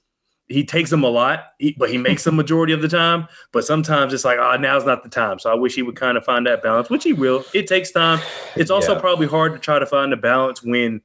[0.49, 3.27] he takes them a lot, but he makes them majority of the time.
[3.53, 5.39] But sometimes it's like, oh, now's not the time.
[5.39, 7.45] So I wish he would kind of find that balance, which he will.
[7.53, 8.21] It takes time.
[8.55, 9.01] It's also yeah.
[9.01, 11.01] probably hard to try to find a balance when,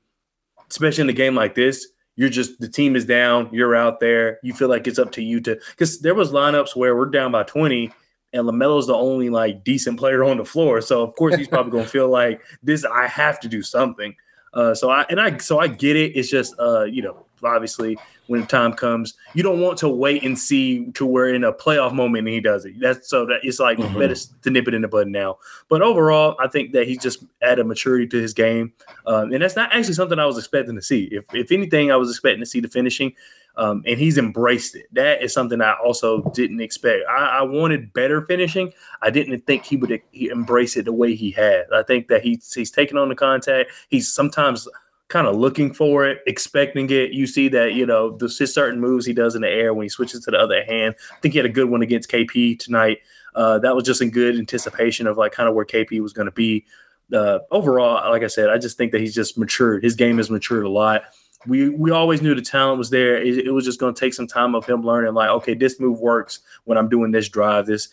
[0.70, 4.38] especially in a game like this, you're just the team is down, you're out there,
[4.44, 7.32] you feel like it's up to you to because there was lineups where we're down
[7.32, 7.92] by 20
[8.34, 10.82] and LaMelo's the only like decent player on the floor.
[10.82, 14.16] So of course he's probably gonna feel like this, I have to do something.
[14.54, 16.12] Uh, so I and I so I get it.
[16.16, 19.16] It's just uh, you know, obviously when the time comes.
[19.34, 22.40] You don't want to wait and see to where in a playoff moment and he
[22.40, 22.80] does it.
[22.80, 24.00] That's so that it's like mm-hmm.
[24.00, 25.38] better to nip it in the bud now.
[25.70, 28.74] But overall, I think that he's just added maturity to his game,
[29.06, 31.10] um, and that's not actually something I was expecting to see.
[31.12, 33.14] If if anything, I was expecting to see the finishing.
[33.58, 34.86] Um, and he's embraced it.
[34.94, 37.04] That is something I also didn't expect.
[37.10, 38.72] I, I wanted better finishing.
[39.02, 41.66] I didn't think he would he embrace it the way he has.
[41.74, 43.72] I think that he's he's taking on the contact.
[43.90, 44.70] He's sometimes
[45.12, 47.12] kind of looking for it, expecting it.
[47.12, 49.90] You see that you know the certain moves he does in the air when he
[49.90, 50.96] switches to the other hand.
[51.12, 53.00] I think he had a good one against KP tonight.
[53.36, 56.26] Uh, that was just in good anticipation of like kind of where KP was going
[56.26, 56.66] to be.
[57.14, 59.84] Uh, overall, like I said, I just think that he's just matured.
[59.84, 61.04] His game has matured a lot
[61.48, 63.18] we we always knew the talent was there.
[63.18, 65.80] It, it was just going to take some time of him learning, like, okay, this
[65.80, 67.66] move works when I'm doing this drive.
[67.66, 67.90] This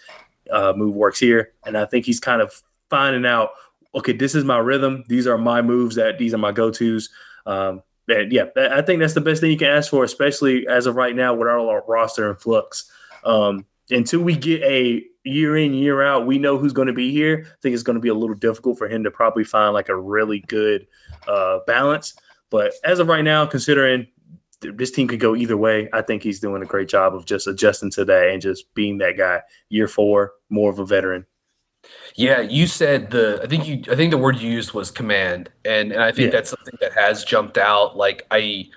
[0.51, 3.51] uh, move works here, and I think he's kind of finding out,
[3.99, 5.05] okay, this is my rhythm.
[5.09, 5.97] These are my moves.
[5.97, 7.11] That these are my go tos.
[7.47, 10.87] Um, and yeah, I think that's the best thing you can ask for, especially as
[10.87, 12.91] of right now with our, our roster in flux.
[13.25, 17.11] Um, until we get a year in, year out, we know who's going to be
[17.11, 17.45] here.
[17.47, 19.89] I think it's going to be a little difficult for him to probably find like
[19.89, 20.87] a really good
[21.27, 22.15] uh, balance.
[22.51, 24.07] But as of right now, considering
[24.61, 27.47] this team could go either way, I think he's doing a great job of just
[27.47, 29.43] adjusting to that and just being that guy.
[29.69, 31.27] Year four, more of a veteran.
[32.19, 35.51] Yeah, you said the I think you I think the word you used was command.
[35.65, 36.39] And and I think yeah.
[36.39, 37.97] that's something that has jumped out.
[37.97, 38.69] Like I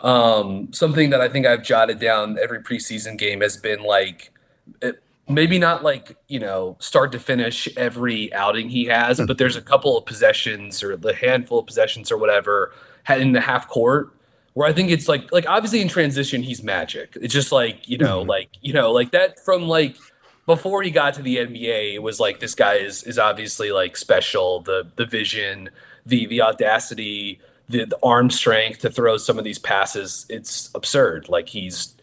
[0.00, 4.32] um something that I think I've jotted down every preseason game has been like
[4.80, 9.56] it, maybe not like you know start to finish every outing he has, but there's
[9.56, 12.72] a couple of possessions or the handful of possessions or whatever
[13.10, 14.14] in the half court
[14.54, 17.18] where I think it's like like obviously in transition he's magic.
[17.20, 18.30] It's just like you know mm-hmm.
[18.30, 19.96] like you know like that from like
[20.48, 23.98] before he got to the NBA it was like this guy is is obviously like
[23.98, 24.60] special.
[24.62, 25.68] The the vision
[26.06, 27.38] the the audacity
[27.68, 31.28] the, the arm strength to throw some of these passes it's absurd.
[31.28, 31.94] Like he's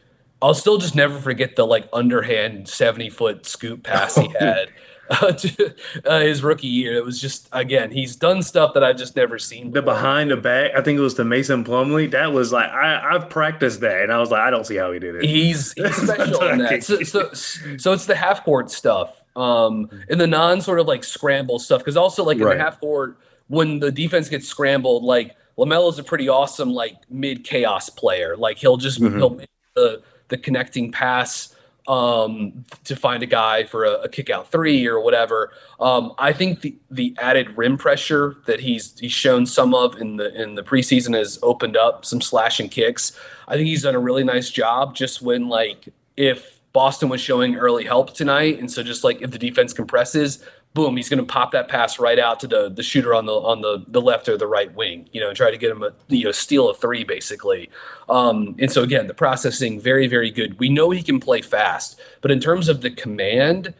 [0.43, 4.69] I'll still just never forget the like underhand 70 foot scoop pass he had
[5.09, 5.73] uh, to
[6.05, 6.95] uh, his rookie year.
[6.95, 9.71] It was just again, he's done stuff that I've just never seen.
[9.71, 9.81] Before.
[9.81, 12.11] The behind the back, I think it was to Mason Plumlee.
[12.11, 14.91] That was like I, I've practiced that, and I was like, I don't see how
[14.91, 15.23] he did it.
[15.23, 16.83] He's, he's special in that.
[16.83, 21.03] So, so, so it's the half court stuff, um, in the non sort of like
[21.03, 22.57] scramble stuff, because also like in right.
[22.57, 27.43] the half court when the defense gets scrambled, like LaMelo's a pretty awesome like mid
[27.43, 28.35] chaos player.
[28.35, 29.17] Like he'll just mm-hmm.
[29.17, 31.54] he'll make the the connecting pass
[31.87, 35.51] um, to find a guy for a, a kick out three or whatever.
[35.79, 40.17] Um, I think the the added rim pressure that he's he's shown some of in
[40.17, 43.17] the in the preseason has opened up some slashing kicks.
[43.47, 44.95] I think he's done a really nice job.
[44.95, 49.31] Just when like if Boston was showing early help tonight, and so just like if
[49.31, 50.43] the defense compresses,
[50.75, 53.33] boom, he's going to pop that pass right out to the the shooter on the
[53.33, 55.81] on the the left or the right wing, you know, and try to get him
[55.81, 57.71] a you know steal a three basically.
[58.09, 60.59] Um, and so again, the processing very very good.
[60.59, 63.73] We know he can play fast, but in terms of the command,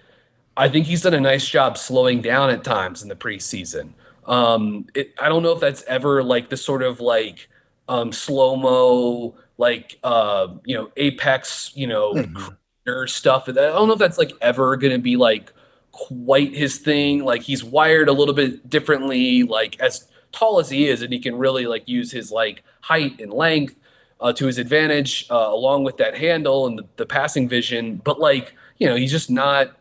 [0.58, 3.90] I think he's done a nice job slowing down at times in the preseason.
[4.26, 7.50] Um, it, I don't know if that's ever like the sort of like
[7.90, 13.06] um, slow mo like uh, you know apex you know mm-hmm.
[13.06, 13.50] stuff.
[13.50, 15.52] I don't know if that's like ever going to be like
[15.96, 17.24] quite his thing.
[17.24, 21.20] Like he's wired a little bit differently, like as tall as he is, and he
[21.20, 23.80] can really like use his like height and length
[24.20, 28.02] uh, to his advantage, uh, along with that handle and the, the passing vision.
[28.04, 29.78] But like you know, he's just not.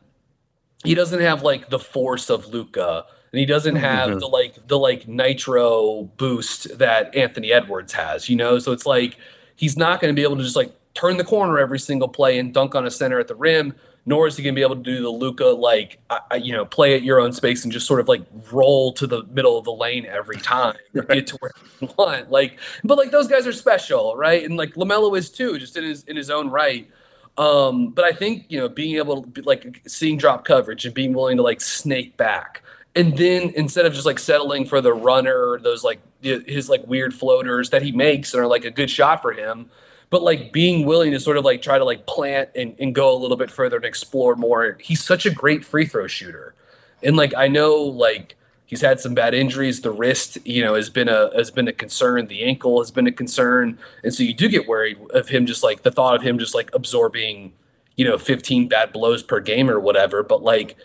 [0.84, 4.18] He doesn't have like the force of Luka, and he doesn't have mm-hmm.
[4.20, 8.28] the like the like nitro boost that Anthony Edwards has.
[8.28, 9.16] You know, so it's like
[9.56, 12.38] he's not going to be able to just like turn the corner every single play
[12.38, 13.74] and dunk on a center at the rim
[14.06, 16.64] nor is he going to be able to do the Luka like uh, you know
[16.64, 19.64] play at your own space and just sort of like roll to the middle of
[19.64, 21.08] the lane every time right.
[21.08, 22.30] get to where you want.
[22.30, 24.44] Like, but like those guys are special, right?
[24.44, 26.88] And like Lamelo is too, just in his in his own right.
[27.36, 30.94] Um, but I think you know being able to be, like seeing drop coverage and
[30.94, 32.62] being willing to like snake back.
[32.96, 37.12] And then instead of just like settling for the runner, those like his like weird
[37.12, 39.68] floaters that he makes and are like a good shot for him,
[40.14, 43.12] but like being willing to sort of like try to like plant and, and go
[43.12, 44.78] a little bit further and explore more.
[44.80, 46.54] He's such a great free throw shooter.
[47.02, 49.80] And like I know like he's had some bad injuries.
[49.80, 52.28] The wrist, you know, has been a has been a concern.
[52.28, 53.76] The ankle has been a concern.
[54.04, 56.54] And so you do get worried of him just like the thought of him just
[56.54, 57.52] like absorbing,
[57.96, 60.22] you know, 15 bad blows per game or whatever.
[60.22, 60.76] But like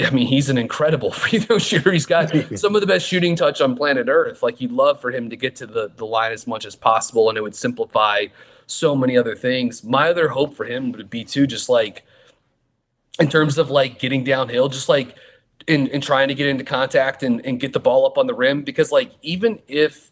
[0.00, 1.92] I mean, he's an incredible free throw shooter.
[1.92, 4.42] He's got some of the best shooting touch on planet Earth.
[4.42, 7.28] Like you'd love for him to get to the, the line as much as possible,
[7.28, 8.26] and it would simplify
[8.66, 9.84] so many other things.
[9.84, 12.04] My other hope for him would be too, just like
[13.18, 15.16] in terms of like getting downhill, just like
[15.66, 18.34] in, in trying to get into contact and, and get the ball up on the
[18.34, 18.62] rim.
[18.62, 20.10] Because like even if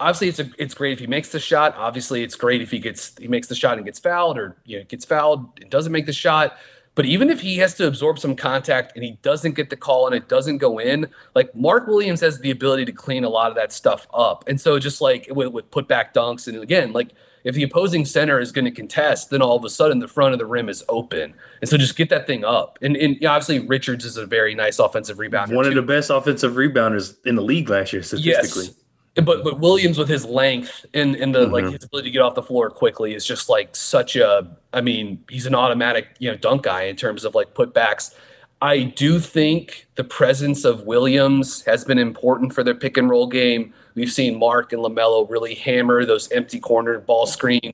[0.00, 1.74] obviously it's a, it's great if he makes the shot.
[1.76, 4.78] Obviously, it's great if he gets he makes the shot and gets fouled, or you
[4.78, 6.56] know gets fouled and doesn't make the shot.
[6.96, 10.06] But even if he has to absorb some contact and he doesn't get the call
[10.06, 11.06] and it doesn't go in,
[11.36, 14.44] like Mark Williams has the ability to clean a lot of that stuff up.
[14.48, 17.12] And so just like with, with putback dunks, and again, like
[17.44, 20.32] if the opposing center is going to contest, then all of a sudden the front
[20.32, 21.34] of the rim is open.
[21.60, 22.78] And so just get that thing up.
[22.82, 25.54] And, and obviously Richards is a very nice offensive rebounder.
[25.54, 25.70] One too.
[25.70, 28.64] of the best offensive rebounders in the league last year, statistically.
[28.64, 28.74] Yes
[29.16, 31.52] but but Williams with his length and and the mm-hmm.
[31.52, 34.80] like his ability to get off the floor quickly is just like such a I
[34.80, 38.14] mean he's an automatic you know dunk guy in terms of like putbacks.
[38.62, 43.26] I do think the presence of Williams has been important for their pick and roll
[43.26, 43.72] game.
[43.94, 47.72] We've seen Mark and LaMelo really hammer those empty corner ball screens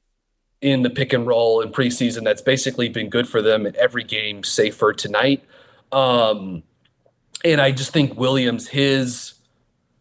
[0.61, 2.25] in the pick and roll in preseason.
[2.25, 5.45] That's basically been good for them in every game, save for tonight.
[5.93, 6.63] Um,
[7.45, 9.35] and I just think Williams, his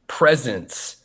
[0.08, 0.98] presence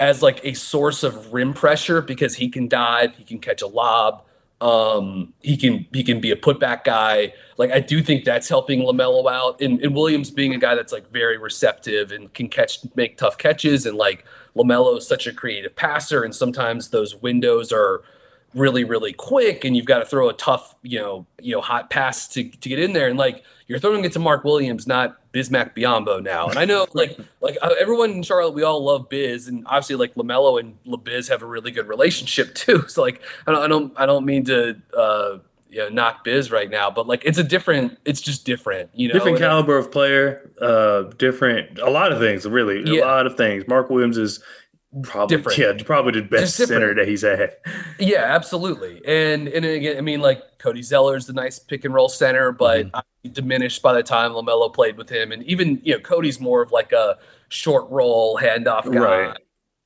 [0.00, 3.66] as like a source of rim pressure because he can dive, he can catch a
[3.66, 4.24] lob,
[4.60, 7.32] um, he can he can be a putback guy.
[7.56, 10.92] Like I do think that's helping Lamelo out, and, and Williams being a guy that's
[10.92, 14.24] like very receptive and can catch make tough catches, and like
[14.56, 18.02] Lamelo is such a creative passer, and sometimes those windows are
[18.54, 21.90] really really quick, and you've got to throw a tough you know you know hot
[21.90, 25.18] pass to to get in there, and like you're throwing it to Mark Williams, not
[25.32, 26.48] Bismack Biyombo now.
[26.48, 29.96] And I know like like uh, everyone in Charlotte, we all love Biz, and obviously
[29.96, 32.86] like Lamelo and LaBiz have a really good relationship too.
[32.88, 35.38] So like I don't I don't I don't mean to uh
[35.70, 39.08] you know knock Biz right now, but like it's a different it's just different, you
[39.08, 39.14] know.
[39.14, 42.82] Different caliber of player, uh different a lot of things, really.
[42.84, 43.04] Yeah.
[43.04, 43.68] A lot of things.
[43.68, 44.42] Mark Williams is
[45.02, 45.58] probably different.
[45.58, 47.60] yeah probably the best center that he's at
[47.98, 52.08] yeah absolutely and and again i mean like cody zeller's the nice pick and roll
[52.08, 53.32] center but mm-hmm.
[53.32, 56.72] diminished by the time lamelo played with him and even you know cody's more of
[56.72, 57.18] like a
[57.48, 59.38] short roll handoff guy right.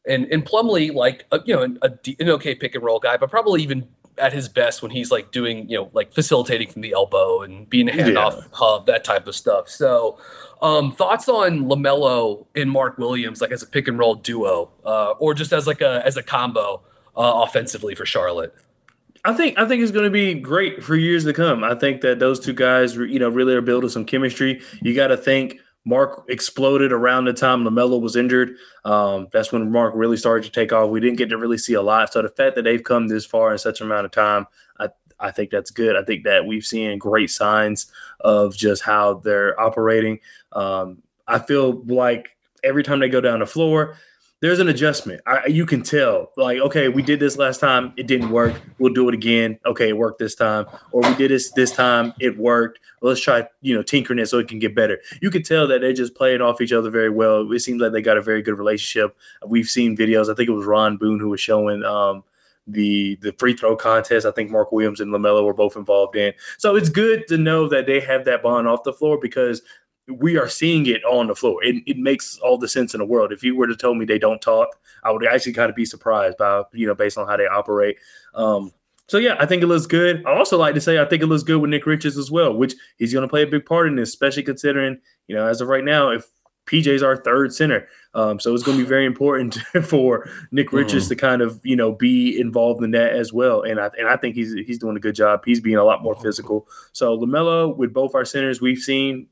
[0.06, 1.90] and and plumlee like a, you know a,
[2.20, 3.86] an okay pick and roll guy but probably even
[4.18, 7.68] at his best when he's like doing you know like facilitating from the elbow and
[7.70, 8.48] being a handoff yeah.
[8.52, 10.18] hub that type of stuff so
[10.62, 15.10] um, thoughts on Lamelo and Mark Williams, like as a pick and roll duo, uh,
[15.18, 16.80] or just as like a as a combo
[17.16, 18.54] uh, offensively for Charlotte?
[19.24, 21.64] I think I think it's going to be great for years to come.
[21.64, 24.62] I think that those two guys, you know, really are building some chemistry.
[24.82, 28.56] You got to think Mark exploded around the time Lamelo was injured.
[28.84, 30.90] Um, that's when Mark really started to take off.
[30.90, 32.12] We didn't get to really see a lot.
[32.12, 34.46] So the fact that they've come this far in such an amount of time,
[34.78, 35.96] I, I think that's good.
[35.96, 40.20] I think that we've seen great signs of just how they're operating.
[40.52, 43.96] Um, I feel like every time they go down the floor,
[44.42, 45.20] there's an adjustment.
[45.24, 48.60] I, you can tell, like, okay, we did this last time, it didn't work.
[48.80, 49.56] We'll do it again.
[49.64, 50.66] Okay, it worked this time.
[50.90, 52.80] Or we did this this time, it worked.
[53.02, 55.00] Let's try, you know, tinkering it so it can get better.
[55.20, 57.50] You can tell that they're just playing off each other very well.
[57.52, 59.16] It seems like they got a very good relationship.
[59.46, 60.28] We've seen videos.
[60.28, 62.24] I think it was Rod Boone who was showing um,
[62.66, 64.26] the the free throw contest.
[64.26, 66.32] I think Mark Williams and Lamelo were both involved in.
[66.58, 69.62] So it's good to know that they have that bond off the floor because
[70.18, 71.62] we are seeing it on the floor.
[71.64, 73.32] It, it makes all the sense in the world.
[73.32, 74.68] If you were to tell me they don't talk,
[75.04, 77.96] I would actually kind of be surprised by you know based on how they operate.
[78.34, 78.72] Um,
[79.08, 80.24] so yeah, I think it looks good.
[80.26, 82.54] I also like to say I think it looks good with Nick Richards as well,
[82.54, 85.60] which he's going to play a big part in this, especially considering you know as
[85.60, 86.26] of right now, if
[86.66, 87.88] PJ's our third center.
[88.14, 89.54] Um, so it's going to be very important
[89.84, 91.08] for Nick Richards mm.
[91.08, 93.62] to kind of you know be involved in that as well.
[93.62, 95.42] And I and I think he's he's doing a good job.
[95.44, 96.68] He's being a lot more physical.
[96.92, 99.26] So Lamelo with both our centers, we've seen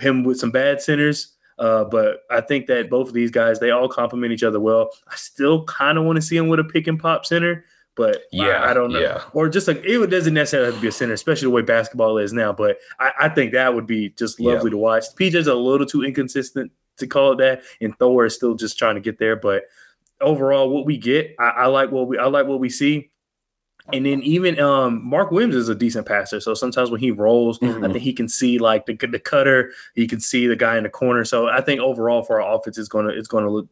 [0.00, 1.36] him with some bad centers.
[1.58, 4.90] Uh, but I think that both of these guys, they all complement each other well.
[5.08, 8.22] I still kind of want to see him with a pick and pop center, but
[8.32, 8.98] yeah, I, I don't know.
[8.98, 9.22] Yeah.
[9.34, 12.16] Or just like it doesn't necessarily have to be a center, especially the way basketball
[12.16, 12.50] is now.
[12.50, 14.74] But I, I think that would be just lovely yeah.
[14.74, 15.04] to watch.
[15.16, 18.94] PJ's a little too inconsistent to call it that, and Thor is still just trying
[18.94, 19.36] to get there.
[19.36, 19.64] But
[20.20, 23.09] overall, what we get, I, I like what we I like what we see.
[23.92, 26.40] And then even um, Mark Williams is a decent passer.
[26.40, 27.84] So sometimes when he rolls, mm-hmm.
[27.84, 29.72] I think he can see like the, the cutter.
[29.94, 31.24] He can see the guy in the corner.
[31.24, 33.68] So I think overall for our offense, it's gonna it's gonna look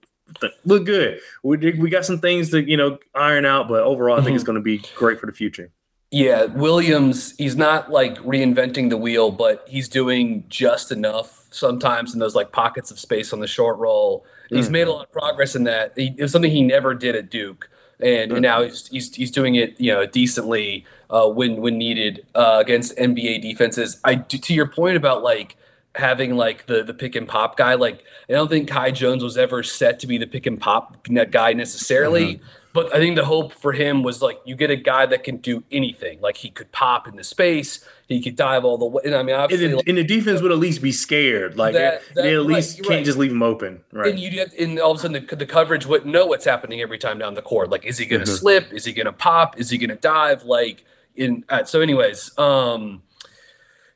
[0.65, 1.21] look good.
[1.43, 4.37] We we got some things to you know iron out, but overall, I think mm-hmm.
[4.37, 5.71] it's going to be great for the future.
[6.11, 12.21] Yeah, Williams, he's not like reinventing the wheel, but he's doing just enough sometimes in
[12.21, 14.25] those like pockets of space on the short roll.
[14.47, 14.57] Mm-hmm.
[14.57, 15.93] He's made a lot of progress in that.
[15.97, 17.69] He, it was something he never did at Duke,
[18.01, 22.27] and, and now he's, he's he's doing it you know decently uh, when when needed
[22.35, 24.01] uh, against NBA defenses.
[24.05, 25.57] I to your point about like
[25.95, 27.75] having like the the pick and pop guy.
[27.75, 31.07] Like I don't think Kai Jones was ever set to be the pick and pop
[31.31, 32.35] guy necessarily.
[32.37, 32.45] Mm-hmm.
[32.73, 35.39] But I think the hope for him was like you get a guy that can
[35.39, 36.21] do anything.
[36.21, 39.03] Like he could pop into space, he could dive all the way.
[39.05, 41.57] And I mean, obviously, and the, like, and the defense would at least be scared.
[41.57, 43.05] Like that, that, they at least right, can't right.
[43.05, 43.81] just leave him open.
[43.91, 44.11] Right.
[44.11, 46.81] And you get, and all of a sudden the, the coverage wouldn't know what's happening
[46.81, 47.71] every time down the court.
[47.71, 48.37] Like, is he going to mm-hmm.
[48.37, 48.73] slip?
[48.73, 49.59] Is he going to pop?
[49.59, 50.45] Is he going to dive?
[50.45, 50.85] Like
[51.17, 51.45] in.
[51.49, 53.03] Uh, so, anyways, um,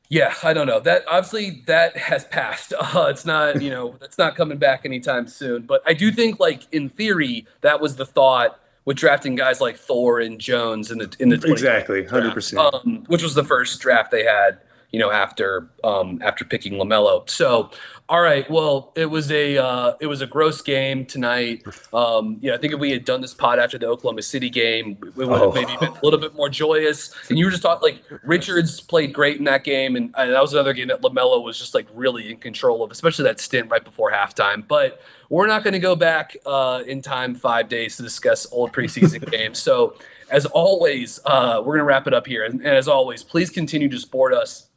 [0.09, 0.81] yeah, I don't know.
[0.81, 2.75] That obviously that has passed.
[2.83, 5.63] Uh, it's not, you know, that's not coming back anytime soon.
[5.63, 9.77] But I do think, like in theory, that was the thought with drafting guys like
[9.77, 13.81] Thor and Jones in the in the exactly hundred percent, um, which was the first
[13.81, 14.59] draft they had.
[14.93, 17.29] You know, after um, after picking Lamelo.
[17.29, 17.71] So,
[18.09, 18.49] all right.
[18.51, 21.65] Well, it was a uh, it was a gross game tonight.
[21.95, 24.99] Um, yeah, I think if we had done this pod after the Oklahoma City game,
[25.03, 25.53] it would have oh.
[25.53, 27.15] maybe been a little bit more joyous.
[27.33, 30.43] And you were just talking like Richards played great in that game, and, and that
[30.43, 33.71] was another game that Lamelo was just like really in control of, especially that stint
[33.71, 34.67] right before halftime.
[34.69, 38.73] But we're not going to go back uh, in time five days to discuss old
[38.73, 39.59] preseason games.
[39.59, 39.97] So,
[40.31, 42.45] as always, uh, we're going to wrap it up here.
[42.45, 44.69] And, and as always, please continue to support us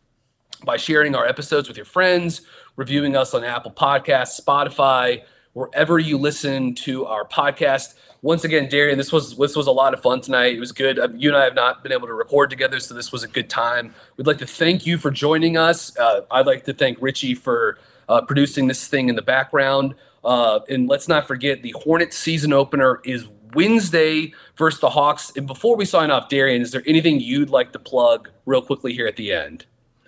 [0.65, 2.41] by sharing our episodes with your friends,
[2.75, 7.95] reviewing us on Apple Podcasts, Spotify, wherever you listen to our podcast.
[8.21, 10.55] Once again, Darian, this was this was a lot of fun tonight.
[10.55, 10.99] It was good.
[10.99, 13.27] Uh, you and I have not been able to record together, so this was a
[13.27, 13.93] good time.
[14.17, 15.97] We'd like to thank you for joining us.
[15.97, 17.77] Uh, I'd like to thank Richie for
[18.09, 19.95] uh, producing this thing in the background.
[20.23, 25.31] Uh, and let's not forget the Hornets season opener is Wednesday versus the Hawks.
[25.35, 28.93] And before we sign off, Darian, is there anything you'd like to plug real quickly
[28.93, 29.65] here at the end?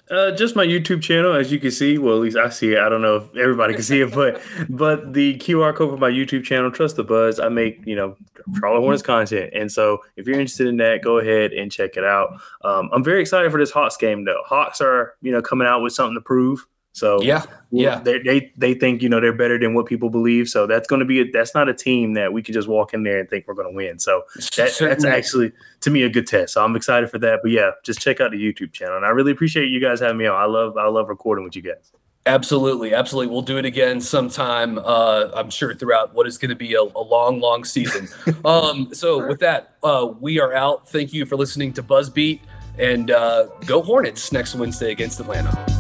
[0.10, 1.98] Uh, just my YouTube channel, as you can see.
[1.98, 2.80] Well, at least I see it.
[2.80, 6.10] I don't know if everybody can see it, but but the QR code for my
[6.10, 7.40] YouTube channel, Trust the Buzz.
[7.40, 8.16] I make you know
[8.60, 12.06] Charlotte Hornets content, and so if you're interested in that, go ahead and check it
[12.06, 12.40] out.
[12.64, 14.42] Um, I'm very excited for this Hawks game, though.
[14.46, 16.66] Hawks are you know coming out with something to prove.
[16.98, 20.50] So yeah, yeah, they, they they think you know they're better than what people believe.
[20.50, 22.92] So that's going to be a, that's not a team that we can just walk
[22.92, 24.00] in there and think we're going to win.
[24.00, 24.24] So
[24.56, 26.54] that, that's actually to me a good test.
[26.54, 27.42] So I'm excited for that.
[27.44, 30.18] But yeah, just check out the YouTube channel, and I really appreciate you guys having
[30.18, 30.42] me on.
[30.42, 31.92] I love I love recording with you guys.
[32.26, 33.32] Absolutely, absolutely.
[33.32, 34.80] We'll do it again sometime.
[34.80, 38.10] Uh, I'm sure throughout what is going to be a, a, long, long season.
[38.44, 40.90] um, so with that, uh, we are out.
[40.90, 42.42] Thank you for listening to Buzzbeat,
[42.80, 45.77] and uh, go Hornets next Wednesday against Atlanta.